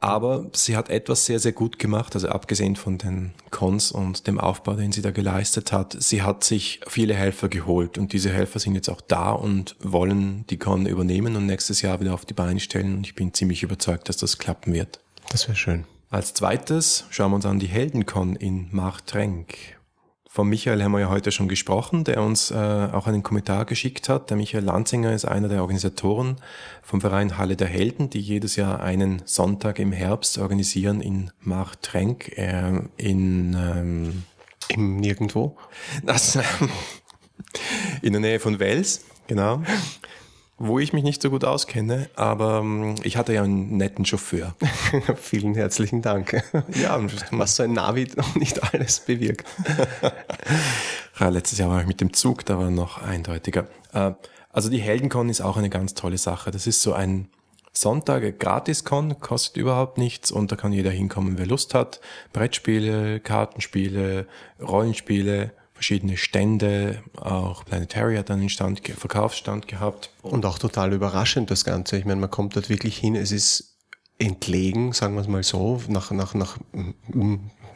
Aber 0.00 0.46
sie 0.52 0.76
hat 0.76 0.90
etwas 0.90 1.26
sehr, 1.26 1.40
sehr 1.40 1.52
gut 1.52 1.78
gemacht, 1.78 2.14
also 2.14 2.28
abgesehen 2.28 2.76
von 2.76 2.98
den 2.98 3.32
Cons 3.50 3.90
und 3.90 4.26
dem 4.28 4.38
Aufbau, 4.38 4.74
den 4.74 4.92
sie 4.92 5.02
da 5.02 5.10
geleistet 5.10 5.72
hat. 5.72 5.96
Sie 5.98 6.22
hat 6.22 6.44
sich 6.44 6.80
viele 6.86 7.14
Helfer 7.14 7.48
geholt 7.48 7.98
und 7.98 8.12
diese 8.12 8.30
Helfer 8.30 8.60
sind 8.60 8.76
jetzt 8.76 8.88
auch 8.88 9.00
da 9.00 9.32
und 9.32 9.74
wollen 9.80 10.44
die 10.50 10.56
Con 10.56 10.86
übernehmen 10.86 11.34
und 11.34 11.46
nächstes 11.46 11.82
Jahr 11.82 12.00
wieder 12.00 12.14
auf 12.14 12.24
die 12.24 12.34
Beine 12.34 12.60
stellen 12.60 12.98
und 12.98 13.06
ich 13.06 13.16
bin 13.16 13.34
ziemlich 13.34 13.64
überzeugt, 13.64 14.08
dass 14.08 14.16
das 14.16 14.38
klappen 14.38 14.72
wird. 14.72 15.00
Das 15.30 15.48
wäre 15.48 15.56
schön. 15.56 15.84
Als 16.10 16.32
zweites 16.32 17.04
schauen 17.10 17.32
wir 17.32 17.36
uns 17.36 17.46
an 17.46 17.58
die 17.58 17.66
Heldencon 17.66 18.36
in 18.36 18.68
Martrenk. 18.70 19.77
Von 20.38 20.50
Michael 20.50 20.84
haben 20.84 20.92
wir 20.92 21.00
ja 21.00 21.08
heute 21.08 21.32
schon 21.32 21.48
gesprochen, 21.48 22.04
der 22.04 22.22
uns 22.22 22.52
äh, 22.52 22.54
auch 22.54 23.08
einen 23.08 23.24
Kommentar 23.24 23.64
geschickt 23.64 24.08
hat. 24.08 24.30
Der 24.30 24.36
Michael 24.36 24.62
Lanzinger 24.62 25.12
ist 25.12 25.24
einer 25.24 25.48
der 25.48 25.62
Organisatoren 25.62 26.36
vom 26.80 27.00
Verein 27.00 27.38
Halle 27.38 27.56
der 27.56 27.66
Helden, 27.66 28.08
die 28.08 28.20
jedes 28.20 28.54
Jahr 28.54 28.80
einen 28.80 29.20
Sonntag 29.24 29.80
im 29.80 29.90
Herbst 29.90 30.38
organisieren 30.38 31.00
in 31.00 31.32
Martrenk, 31.40 32.38
äh, 32.38 32.82
in 32.96 33.54
ähm, 33.54 34.22
im 34.68 35.00
Nirgendwo. 35.00 35.56
Das, 36.04 36.38
in 38.02 38.12
der 38.12 38.20
Nähe 38.20 38.38
von 38.38 38.60
Wels, 38.60 39.06
genau 39.26 39.64
wo 40.58 40.78
ich 40.78 40.92
mich 40.92 41.04
nicht 41.04 41.22
so 41.22 41.30
gut 41.30 41.44
auskenne, 41.44 42.10
aber 42.16 42.58
ähm, 42.58 42.96
ich 43.04 43.16
hatte 43.16 43.32
ja 43.32 43.44
einen 43.44 43.76
netten 43.76 44.04
Chauffeur. 44.04 44.54
Vielen 45.16 45.54
herzlichen 45.54 46.02
Dank. 46.02 46.42
Ja, 46.74 47.00
was 47.30 47.56
so 47.56 47.62
ein 47.62 47.72
Navi 47.72 48.08
noch 48.16 48.34
nicht 48.34 48.62
alles 48.72 49.00
bewirkt. 49.00 49.46
ja, 51.20 51.28
letztes 51.28 51.58
Jahr 51.58 51.70
war 51.70 51.80
ich 51.80 51.86
mit 51.86 52.00
dem 52.00 52.12
Zug, 52.12 52.44
da 52.44 52.58
war 52.58 52.70
noch 52.70 53.00
eindeutiger. 53.00 53.68
Äh, 53.92 54.12
also 54.50 54.68
die 54.68 54.80
Heldencon 54.80 55.28
ist 55.28 55.40
auch 55.40 55.56
eine 55.56 55.70
ganz 55.70 55.94
tolle 55.94 56.18
Sache. 56.18 56.50
Das 56.50 56.66
ist 56.66 56.82
so 56.82 56.92
ein 56.92 57.28
Sonntag 57.72 58.40
Gratis-Con, 58.40 59.20
kostet 59.20 59.56
überhaupt 59.56 59.98
nichts 59.98 60.32
und 60.32 60.50
da 60.50 60.56
kann 60.56 60.72
jeder 60.72 60.90
hinkommen, 60.90 61.38
wer 61.38 61.46
Lust 61.46 61.74
hat. 61.74 62.00
Brettspiele, 62.32 63.20
Kartenspiele, 63.20 64.26
Rollenspiele, 64.60 65.52
verschiedene 65.78 66.16
Stände, 66.16 67.04
auch 67.14 67.64
Planetary 67.64 68.16
hat 68.16 68.32
einen 68.32 68.48
Stand, 68.48 68.80
Verkaufsstand 68.84 69.68
gehabt. 69.68 70.10
Und 70.22 70.44
auch 70.44 70.58
total 70.58 70.92
überraschend 70.92 71.52
das 71.52 71.64
Ganze. 71.64 71.96
Ich 71.96 72.04
meine, 72.04 72.20
man 72.20 72.32
kommt 72.32 72.56
dort 72.56 72.68
wirklich 72.68 72.98
hin, 72.98 73.14
es 73.14 73.30
ist 73.30 73.76
entlegen, 74.18 74.92
sagen 74.92 75.14
wir 75.14 75.20
es 75.20 75.28
mal 75.28 75.44
so, 75.44 75.80
nach, 75.86 76.10
nach, 76.10 76.34
nach 76.34 76.58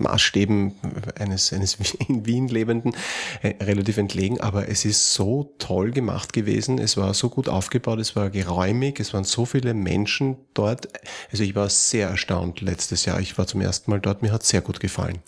Maßstäben 0.02 0.74
eines, 1.18 1.52
eines 1.52 1.78
in 2.08 2.26
Wien 2.26 2.48
lebenden 2.48 2.94
äh, 3.42 3.54
relativ 3.62 3.96
entlegen, 3.96 4.40
aber 4.40 4.68
es 4.68 4.84
ist 4.84 5.14
so 5.14 5.54
toll 5.58 5.90
gemacht 5.90 6.32
gewesen, 6.32 6.78
es 6.78 6.96
war 6.96 7.14
so 7.14 7.28
gut 7.28 7.48
aufgebaut, 7.48 7.98
es 7.98 8.16
war 8.16 8.30
geräumig, 8.30 9.00
es 9.00 9.14
waren 9.14 9.24
so 9.24 9.44
viele 9.44 9.74
Menschen 9.74 10.36
dort. 10.54 10.88
Also 11.30 11.44
ich 11.44 11.54
war 11.54 11.68
sehr 11.68 12.08
erstaunt 12.08 12.60
letztes 12.60 13.04
Jahr. 13.04 13.20
Ich 13.20 13.38
war 13.38 13.46
zum 13.46 13.60
ersten 13.60 13.90
Mal 13.90 14.00
dort, 14.00 14.22
mir 14.22 14.32
hat 14.32 14.44
sehr 14.44 14.60
gut 14.60 14.80
gefallen. 14.80 15.18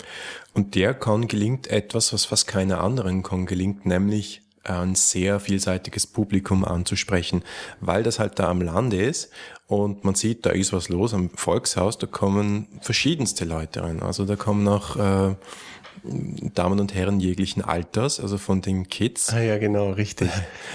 Und 0.53 0.75
der 0.75 0.95
Con 0.95 1.27
gelingt 1.27 1.67
etwas, 1.67 2.13
was 2.13 2.27
fast 2.27 2.47
keiner 2.47 2.81
anderen 2.81 3.23
Con 3.23 3.47
gelingt, 3.47 3.87
nämlich 3.87 4.44
ein 4.65 4.95
sehr 4.95 5.41
vielseitiges 5.41 6.07
Publikum 6.07 6.65
anzusprechen, 6.65 7.43
weil 7.81 8.03
das 8.03 8.19
halt 8.19 8.39
da 8.39 8.49
am 8.49 8.63
Lande 8.63 9.03
ist 9.03 9.31
und 9.67 10.05
man 10.05 10.15
sieht, 10.15 10.45
da 10.47 10.51
ist 10.51 10.73
was 10.73 10.89
los 10.89 11.15
am 11.15 11.31
Volkshaus, 11.31 11.99
da 11.99 12.07
kommen 12.07 12.69
verschiedenste 12.81 13.45
Leute 13.45 13.83
rein. 13.83 14.03
Also 14.03 14.25
da 14.25 14.37
kommen 14.37 14.67
auch 14.69 14.97
äh, 14.97 15.35
Damen 16.55 16.81
und 16.81 16.95
Herren 16.95 17.19
jeglichen 17.19 17.63
Alters, 17.63 18.21
also 18.21 18.37
von 18.37 18.61
den 18.61 18.89
Kids. 18.89 19.33
Ah 19.33 19.41
ja, 19.41 19.57
genau, 19.57 19.91
richtig. 19.91 20.31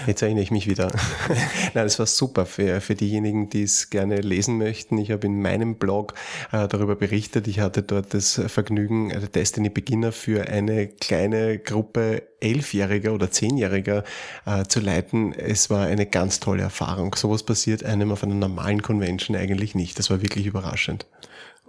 Jetzt 0.06 0.22
erinnere 0.22 0.42
ich 0.42 0.50
mich 0.50 0.66
wieder. 0.66 0.90
Nein, 1.28 1.84
das 1.84 1.98
war 2.00 2.06
super 2.06 2.46
für, 2.46 2.80
für 2.80 2.96
diejenigen, 2.96 3.48
die 3.48 3.62
es 3.62 3.90
gerne 3.90 4.20
lesen 4.20 4.58
möchten. 4.58 4.98
Ich 4.98 5.12
habe 5.12 5.26
in 5.26 5.40
meinem 5.40 5.76
Blog 5.76 6.14
äh, 6.50 6.66
darüber 6.66 6.96
berichtet. 6.96 7.46
Ich 7.46 7.60
hatte 7.60 7.82
dort 7.82 8.12
das 8.12 8.40
Vergnügen, 8.48 9.10
äh, 9.10 9.20
Destiny 9.20 9.68
Beginner 9.68 10.10
für 10.10 10.48
eine 10.48 10.88
kleine 10.88 11.58
Gruppe 11.58 12.24
Elfjähriger 12.40 13.12
oder 13.12 13.30
Zehnjähriger 13.30 14.02
äh, 14.46 14.64
zu 14.64 14.80
leiten. 14.80 15.32
Es 15.32 15.70
war 15.70 15.86
eine 15.86 16.06
ganz 16.06 16.40
tolle 16.40 16.62
Erfahrung. 16.62 17.14
Sowas 17.14 17.44
passiert 17.44 17.84
einem 17.84 18.10
auf 18.10 18.24
einer 18.24 18.34
normalen 18.34 18.82
Convention 18.82 19.36
eigentlich 19.36 19.74
nicht. 19.74 19.98
Das 19.98 20.10
war 20.10 20.22
wirklich 20.22 20.46
überraschend. 20.46 21.06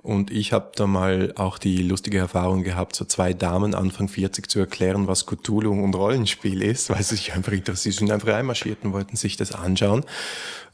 Und 0.03 0.31
ich 0.31 0.51
habe 0.51 0.71
da 0.75 0.87
mal 0.87 1.33
auch 1.35 1.59
die 1.59 1.83
lustige 1.83 2.17
Erfahrung 2.17 2.63
gehabt, 2.63 2.95
so 2.95 3.05
zwei 3.05 3.33
Damen 3.33 3.75
Anfang 3.75 4.07
40 4.07 4.49
zu 4.49 4.59
erklären, 4.59 5.07
was 5.07 5.27
Cthulhu 5.27 5.71
und 5.71 5.93
Rollenspiel 5.93 6.63
ist, 6.63 6.89
weil 6.89 7.03
sie 7.03 7.15
sich 7.15 7.33
einfach 7.33 7.51
interessiert, 7.51 7.93
sie 7.93 7.99
sind 7.99 8.11
einfach 8.11 8.29
reinmarschiert 8.29 8.83
und 8.83 8.93
wollten 8.93 9.15
sich 9.15 9.37
das 9.37 9.51
anschauen. 9.51 10.03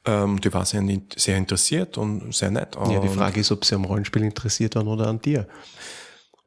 Ähm, 0.06 0.40
die 0.40 0.54
war 0.54 0.66
sehr, 0.66 0.82
sehr 1.18 1.38
interessiert 1.38 1.98
und 1.98 2.34
sehr 2.34 2.52
nett. 2.52 2.78
ja, 2.90 3.00
die 3.00 3.10
Frage 3.10 3.42
ist, 3.42 3.52
ob 3.52 3.66
sie 3.66 3.76
am 3.76 3.84
Rollenspiel 3.84 4.24
interessiert 4.24 4.76
waren 4.76 4.88
oder 4.88 5.08
an 5.08 5.22
dir. 5.22 5.48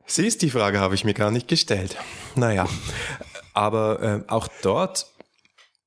Sie 0.07 0.27
ist 0.27 0.41
die 0.41 0.51
Frage, 0.51 0.81
habe 0.81 0.95
ich 0.95 1.05
mir 1.05 1.15
gar 1.15 1.31
nicht 1.31 1.49
gestellt. 1.49 1.97
Naja, 2.35 2.67
aber 3.53 4.03
äh, 4.03 4.33
auch 4.33 4.49
dort 4.63 5.07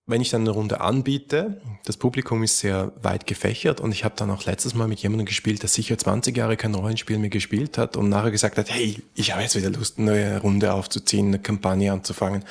wenn 0.05 0.21
ich 0.21 0.29
dann 0.29 0.41
eine 0.41 0.49
Runde 0.49 0.81
anbiete, 0.81 1.61
das 1.85 1.95
Publikum 1.95 2.43
ist 2.43 2.59
sehr 2.59 2.91
weit 3.01 3.25
gefächert 3.25 3.79
und 3.79 3.93
ich 3.93 4.03
habe 4.03 4.15
dann 4.17 4.29
auch 4.31 4.45
letztes 4.45 4.73
Mal 4.73 4.87
mit 4.87 4.99
jemandem 4.99 5.25
gespielt, 5.25 5.61
der 5.61 5.69
sicher 5.69 5.97
20 5.97 6.35
Jahre 6.35 6.57
kein 6.57 6.75
Rollenspiel 6.75 7.17
mehr 7.17 7.29
gespielt 7.29 7.77
hat 7.77 7.95
und 7.95 8.09
nachher 8.09 8.31
gesagt 8.31 8.57
hat, 8.57 8.69
hey, 8.69 9.01
ich 9.15 9.31
habe 9.31 9.43
jetzt 9.43 9.55
wieder 9.55 9.69
Lust, 9.69 9.97
eine 9.97 10.11
neue 10.11 10.41
Runde 10.41 10.73
aufzuziehen, 10.73 11.27
eine 11.27 11.39
Kampagne 11.39 11.91
anzufangen. 11.91 12.43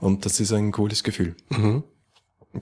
Und 0.00 0.26
das 0.26 0.38
ist 0.40 0.52
ein 0.52 0.72
cooles 0.72 1.02
Gefühl. 1.02 1.34
Mhm. 1.48 1.84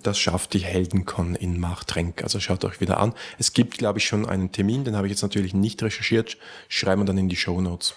Das 0.02 0.18
schafft 0.18 0.54
die 0.54 0.60
Heldencon 0.60 1.34
in 1.34 1.58
Machtrenk. 1.58 2.22
Also 2.22 2.38
schaut 2.38 2.64
euch 2.64 2.80
wieder 2.80 3.00
an. 3.00 3.12
Es 3.38 3.52
gibt, 3.52 3.78
glaube 3.78 3.98
ich, 3.98 4.04
schon 4.04 4.24
einen 4.26 4.52
Termin, 4.52 4.84
den 4.84 4.94
habe 4.94 5.08
ich 5.08 5.10
jetzt 5.10 5.22
natürlich 5.22 5.54
nicht 5.54 5.82
recherchiert. 5.82 6.36
Schreiben 6.68 7.02
wir 7.02 7.06
dann 7.06 7.18
in 7.18 7.28
die 7.28 7.36
Show 7.36 7.60
Notes. 7.60 7.96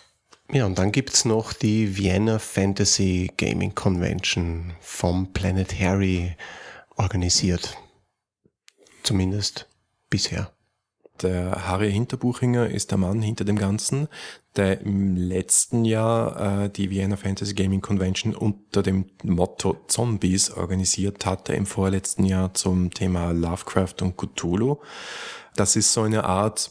Ja, 0.54 0.68
und 0.68 0.78
dann 0.78 0.92
gibt's 0.92 1.26
noch 1.26 1.52
die 1.52 1.98
Vienna 1.98 2.38
Fantasy 2.38 3.32
Gaming 3.38 3.74
Convention 3.74 4.74
vom 4.82 5.34
Planet 5.34 5.80
Harry 5.80 6.36
organisiert. 6.96 7.76
Zumindest 9.02 9.68
bisher. 10.12 10.52
Der 11.24 11.68
Harry 11.68 11.92
Hinterbuchinger 11.92 12.70
ist 12.70 12.92
der 12.92 13.00
Mann 13.00 13.24
hinter 13.24 13.46
dem 13.46 13.58
Ganzen, 13.58 14.08
der 14.56 14.82
im 14.82 15.16
letzten 15.16 15.86
Jahr 15.86 16.66
äh, 16.66 16.70
die 16.70 16.92
Vienna 16.92 17.18
Fantasy 17.18 17.56
Gaming 17.56 17.82
Convention 17.82 18.36
unter 18.36 18.84
dem 18.84 19.10
Motto 19.24 19.78
Zombies 19.88 20.52
organisiert 20.52 21.26
hatte, 21.26 21.54
im 21.54 21.66
vorletzten 21.66 22.26
Jahr 22.26 22.54
zum 22.54 22.92
Thema 22.92 23.32
Lovecraft 23.32 24.04
und 24.04 24.18
Cthulhu. 24.18 24.78
Das 25.56 25.76
ist 25.76 25.94
so 25.94 26.04
eine 26.04 26.26
Art 26.26 26.70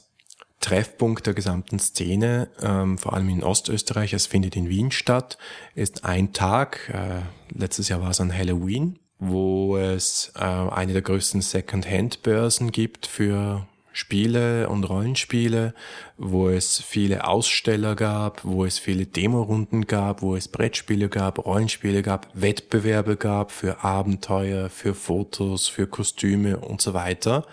Treffpunkt 0.63 1.27
der 1.27 1.35
gesamten 1.35 1.79
Szene, 1.79 2.49
ähm, 2.63 2.97
vor 2.97 3.13
allem 3.13 3.29
in 3.29 3.45
Ostösterreich. 3.45 4.15
Es 4.15 4.27
findet 4.27 4.57
in 4.57 4.71
Wien 4.71 4.91
statt, 4.91 5.37
ist 5.75 6.07
ein 6.07 6.33
Tag, 6.33 6.91
äh, 6.95 7.21
letztes 7.55 7.91
Jahr 7.91 8.01
war 8.01 8.11
es 8.11 8.21
an 8.21 8.33
Halloween, 8.33 8.99
wo 9.19 9.77
es 9.77 10.33
äh, 10.37 10.41
eine 10.41 10.95
der 10.95 11.03
größten 11.03 11.43
Second-Hand-Börsen 11.43 12.73
gibt 12.73 13.07
für 13.07 13.67
Spiele 13.93 14.69
und 14.69 14.85
Rollenspiele, 14.85 15.75
wo 16.17 16.49
es 16.49 16.81
viele 16.81 17.27
Aussteller 17.27 17.95
gab, 17.95 18.45
wo 18.45 18.65
es 18.65 18.79
viele 18.79 19.07
Demorunden 19.07 19.87
gab, 19.87 20.23
wo 20.23 20.35
es 20.35 20.49
Brettspiele 20.49 21.09
gab, 21.09 21.45
Rollenspiele 21.45 22.03
gab, 22.03 22.29
Wettbewerbe 22.33 23.17
gab 23.17 23.53
für 23.53 23.85
Abenteuer, 23.85 24.71
für 24.71 24.95
Fotos, 24.95 25.69
für 25.69 25.87
Kostüme 25.87 26.57
und 26.59 26.81
so 26.81 26.95
weiter. 26.95 27.47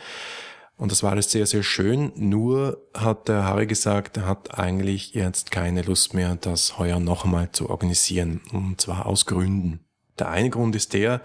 Und 0.79 0.93
das 0.93 1.03
war 1.03 1.11
alles 1.11 1.29
sehr, 1.29 1.45
sehr 1.45 1.61
schön. 1.61 2.13
Nur 2.15 2.87
hat 2.93 3.27
der 3.27 3.43
Harry 3.43 3.67
gesagt, 3.67 4.15
er 4.15 4.25
hat 4.25 4.57
eigentlich 4.57 5.13
jetzt 5.13 5.51
keine 5.51 5.81
Lust 5.81 6.13
mehr, 6.13 6.37
das 6.37 6.79
heuer 6.79 7.01
noch 7.01 7.25
einmal 7.25 7.51
zu 7.51 7.69
organisieren. 7.69 8.39
Und 8.53 8.79
zwar 8.79 9.05
aus 9.05 9.25
Gründen. 9.25 9.81
Der 10.17 10.29
eine 10.29 10.49
Grund 10.49 10.77
ist 10.77 10.93
der, 10.93 11.21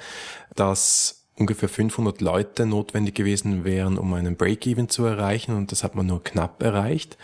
dass 0.57 1.24
ungefähr 1.37 1.69
500 1.69 2.21
Leute 2.21 2.67
notwendig 2.67 3.15
gewesen 3.15 3.65
wären, 3.65 3.99
um 3.99 4.13
einen 4.15 4.37
Break-Even 4.37 4.89
zu 4.89 5.05
erreichen. 5.05 5.57
Und 5.57 5.73
das 5.73 5.83
hat 5.83 5.95
man 5.95 6.07
nur 6.07 6.23
knapp 6.23 6.63
erreicht. 6.63 7.17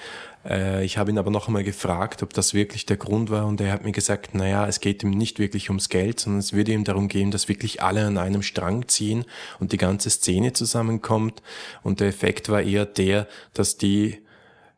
Äh, 0.45 0.85
ich 0.85 0.99
habe 0.99 1.11
ihn 1.11 1.19
aber 1.19 1.31
noch 1.31 1.47
einmal 1.47 1.65
gefragt, 1.65 2.23
ob 2.23 2.33
das 2.33 2.55
wirklich 2.55 2.87
der 2.87 2.97
Grund 2.97 3.31
war 3.31 3.47
und 3.47 3.61
er 3.61 3.73
hat 3.73 3.85
mir 3.85 3.93
gesagt, 3.93 4.35
naja, 4.35 4.67
es 4.67 4.81
geht 4.81 5.03
ihm 5.03 5.11
nicht 5.11 5.39
wirklich 5.39 5.71
ums 5.71 5.89
Geld, 5.89 6.21
sondern 6.21 6.41
es 6.41 6.53
würde 6.53 6.73
ihm 6.73 6.85
darum 6.85 7.09
gehen, 7.09 7.31
dass 7.31 7.49
wirklich 7.49 7.83
alle 7.83 8.07
an 8.07 8.19
einem 8.19 8.43
Strang 8.43 8.89
ziehen 8.89 9.25
und 9.59 9.73
die 9.73 9.77
ganze 9.77 10.11
Szene 10.11 10.53
zusammenkommt 10.53 11.43
und 11.83 12.01
der 12.01 12.09
Effekt 12.09 12.49
war 12.49 12.63
eher 12.63 12.87
der, 12.87 13.27
dass 13.55 13.77
die 13.77 14.19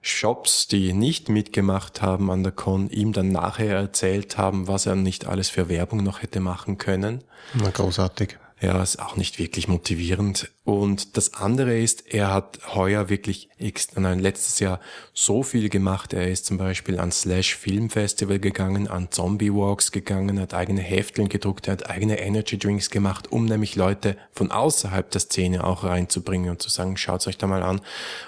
Shops, 0.05 0.66
die 0.66 0.92
nicht 0.92 1.29
mitgemacht 1.29 2.03
haben 2.03 2.29
an 2.33 2.42
der 2.42 2.51
Con, 2.51 2.90
ihm 2.90 3.12
dann 3.12 3.29
nachher 3.29 3.77
erzählt 3.77 4.37
haben, 4.37 4.66
was 4.66 4.87
er 4.87 4.97
nicht 4.97 5.27
alles 5.29 5.49
für 5.49 5.68
Werbung 5.68 6.03
noch 6.03 6.23
hätte 6.23 6.40
machen 6.40 6.77
können. 6.77 7.23
Na, 7.55 7.71
großartig. 7.71 8.37
Ja, 8.62 8.81
ist 8.81 9.01
auch 9.01 9.16
nicht 9.16 9.40
wirklich 9.40 9.66
motivierend. 9.66 10.53
Und 10.62 11.16
das 11.16 11.35
andere 11.35 11.77
ist, 11.77 12.14
er 12.14 12.33
hat 12.33 12.61
heuer 12.77 13.09
wirklich, 13.09 13.48
nein, 13.96 14.20
letztes 14.20 14.61
Jahr 14.61 14.79
so 15.12 15.42
viel 15.42 15.68
gemacht. 15.68 16.12
Er 16.12 16.31
ist 16.31 16.46
zum 16.46 16.59
Beispiel 16.59 17.01
an 17.01 17.11
Slash 17.11 17.57
Film 17.57 17.90
Festival 17.90 18.38
gegangen, 18.38 18.87
an 18.87 19.09
Zombie 19.11 19.53
Walks 19.53 19.90
gegangen, 19.90 20.38
hat 20.38 20.55
eigene 20.55 20.81
Hefteln 20.81 21.29
gedruckt, 21.29 21.66
er 21.66 21.72
hat 21.72 21.90
eigene 21.90 22.20
Energy 22.20 22.57
Drinks 22.57 22.90
gemacht, 22.90 23.33
um 23.33 23.46
nämlich 23.46 23.75
Leute 23.75 24.16
von 24.31 24.53
außerhalb 24.53 25.11
der 25.11 25.20
Szene 25.20 25.64
auch 25.64 25.83
reinzubringen 25.83 26.51
und 26.51 26.62
zu 26.62 26.70
sagen, 26.70 26.96
schaut's 26.96 27.27
euch 27.27 27.38
da 27.38 27.48
mal 27.48 27.64
an. 27.64 27.81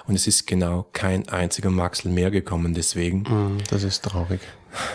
Und 0.09 0.17
es 0.17 0.27
ist 0.27 0.49
genau 0.49 0.87
kein 0.93 1.29
einziger 1.29 1.71
Maxel 1.71 2.11
mehr 2.11 2.33
gekommen 2.33 2.75
deswegen. 2.75 3.21
Mm, 3.21 3.59
das 3.71 3.85
ist 3.85 4.03
traurig. 4.03 4.41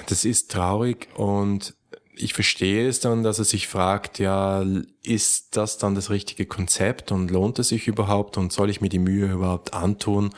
Das 0.08 0.25
ist 0.25 0.52
traurig 0.52 1.08
und 1.15 1.73
ich 2.22 2.34
verstehe 2.34 2.88
es 2.88 3.00
dann, 3.00 3.24
dass 3.24 3.40
er 3.40 3.46
sich 3.46 3.68
fragt, 3.68 4.20
ja, 4.20 4.64
ist 5.04 5.56
das 5.56 5.78
dann 5.78 5.96
das 5.96 6.10
richtige 6.10 6.46
Konzept 6.46 7.12
und 7.12 7.32
lohnt 7.32 7.60
es 7.60 7.70
sich 7.70 7.88
überhaupt 7.88 8.38
und 8.38 8.52
soll 8.52 8.70
ich 8.70 8.82
mir 8.82 8.90
die 8.90 9.00
Mühe 9.00 9.32
überhaupt 9.32 9.74
antun? 9.74 10.32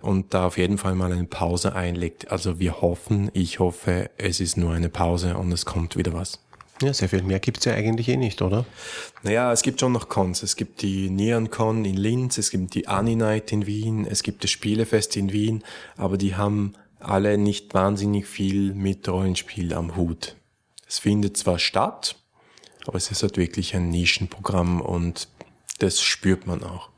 Und 0.00 0.34
da 0.34 0.46
auf 0.46 0.58
jeden 0.58 0.78
Fall 0.78 0.94
mal 0.94 1.12
eine 1.12 1.24
Pause 1.24 1.74
einlegt. 1.74 2.30
Also 2.30 2.60
wir 2.60 2.80
hoffen, 2.80 3.30
ich 3.32 3.58
hoffe, 3.58 4.10
es 4.18 4.40
ist 4.40 4.56
nur 4.56 4.72
eine 4.72 4.88
Pause 4.88 5.36
und 5.36 5.50
es 5.50 5.64
kommt 5.64 5.96
wieder 5.96 6.12
was. 6.12 6.38
Ja, 6.82 6.92
sehr 6.92 7.08
viel 7.08 7.22
mehr 7.22 7.40
gibt's 7.40 7.64
ja 7.64 7.72
eigentlich 7.72 8.08
eh 8.08 8.18
nicht, 8.18 8.42
oder? 8.42 8.66
Naja, 9.22 9.50
es 9.50 9.62
gibt 9.62 9.80
schon 9.80 9.92
noch 9.92 10.08
Cons. 10.08 10.42
Es 10.42 10.56
gibt 10.56 10.82
die 10.82 11.08
NeonCon 11.08 11.84
in 11.86 11.96
Linz, 11.96 12.36
es 12.36 12.50
gibt 12.50 12.74
die 12.74 12.86
Aninight 12.86 13.50
in 13.50 13.66
Wien, 13.66 14.06
es 14.06 14.22
gibt 14.22 14.44
das 14.44 14.50
Spielefest 14.50 15.16
in 15.16 15.32
Wien, 15.32 15.64
aber 15.96 16.18
die 16.18 16.36
haben 16.36 16.74
alle 17.00 17.38
nicht 17.38 17.72
wahnsinnig 17.72 18.26
viel 18.26 18.74
mit 18.74 19.08
Rollenspiel 19.08 19.72
am 19.72 19.96
Hut. 19.96 20.36
Es 20.88 20.98
findet 20.98 21.36
zwar 21.36 21.58
statt, 21.58 22.16
aber 22.86 22.96
es 22.96 23.10
ist 23.10 23.22
halt 23.22 23.36
wirklich 23.36 23.74
ein 23.74 23.90
Nischenprogramm 23.90 24.80
und 24.80 25.28
das 25.78 26.00
spürt 26.00 26.46
man 26.46 26.62
auch. 26.62 26.90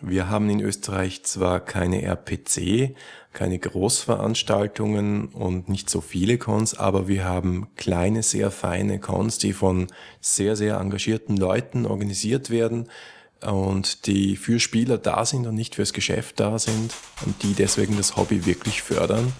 Wir 0.00 0.28
haben 0.28 0.50
in 0.50 0.60
Österreich 0.60 1.22
zwar 1.22 1.60
keine 1.60 2.02
RPC, 2.02 2.94
keine 3.32 3.58
Großveranstaltungen 3.58 5.28
und 5.28 5.70
nicht 5.70 5.88
so 5.88 6.02
viele 6.02 6.36
Cons, 6.36 6.74
aber 6.74 7.08
wir 7.08 7.24
haben 7.24 7.68
kleine, 7.76 8.22
sehr 8.22 8.50
feine 8.50 8.98
Cons, 9.00 9.38
die 9.38 9.54
von 9.54 9.86
sehr, 10.20 10.56
sehr 10.56 10.76
engagierten 10.78 11.38
Leuten 11.38 11.86
organisiert 11.86 12.50
werden 12.50 12.90
und 13.40 14.06
die 14.06 14.36
für 14.36 14.60
Spieler 14.60 14.98
da 14.98 15.24
sind 15.24 15.46
und 15.46 15.54
nicht 15.54 15.76
fürs 15.76 15.94
Geschäft 15.94 16.38
da 16.38 16.58
sind 16.58 16.92
und 17.24 17.42
die 17.42 17.54
deswegen 17.54 17.96
das 17.96 18.16
Hobby 18.16 18.44
wirklich 18.44 18.82
fördern 18.82 19.32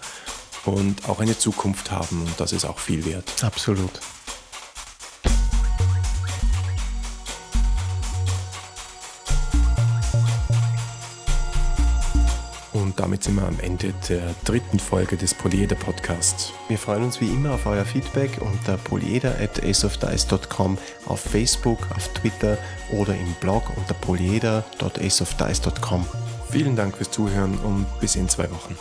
und 0.65 1.07
auch 1.07 1.19
eine 1.19 1.37
Zukunft 1.37 1.91
haben 1.91 2.21
und 2.21 2.39
das 2.39 2.51
ist 2.51 2.65
auch 2.65 2.79
viel 2.79 3.05
wert. 3.05 3.43
Absolut. 3.43 3.91
Und 12.75 12.99
damit 12.99 13.23
sind 13.23 13.33
wir 13.35 13.47
am 13.47 13.59
Ende 13.61 13.93
der 14.09 14.35
dritten 14.43 14.79
Folge 14.79 15.17
des 15.17 15.33
Polyeder 15.33 15.75
Podcasts. 15.75 16.51
Wir 16.67 16.77
freuen 16.77 17.03
uns 17.03 17.21
wie 17.21 17.29
immer 17.29 17.53
auf 17.53 17.65
euer 17.65 17.85
Feedback 17.85 18.41
unter 18.41 18.75
polyeder 18.77 19.39
at 19.39 19.63
aceofdice.com 19.63 20.77
auf 21.05 21.21
Facebook, 21.21 21.79
auf 21.95 22.09
Twitter 22.13 22.57
oder 22.91 23.15
im 23.15 23.33
Blog 23.39 23.63
unter 23.77 23.93
polyeder.aceofdice.com. 23.93 26.05
Vielen 26.51 26.75
Dank 26.75 26.97
fürs 26.97 27.11
Zuhören 27.11 27.57
und 27.59 27.85
bis 27.99 28.15
in 28.15 28.27
zwei 28.29 28.49
Wochen. 28.51 28.75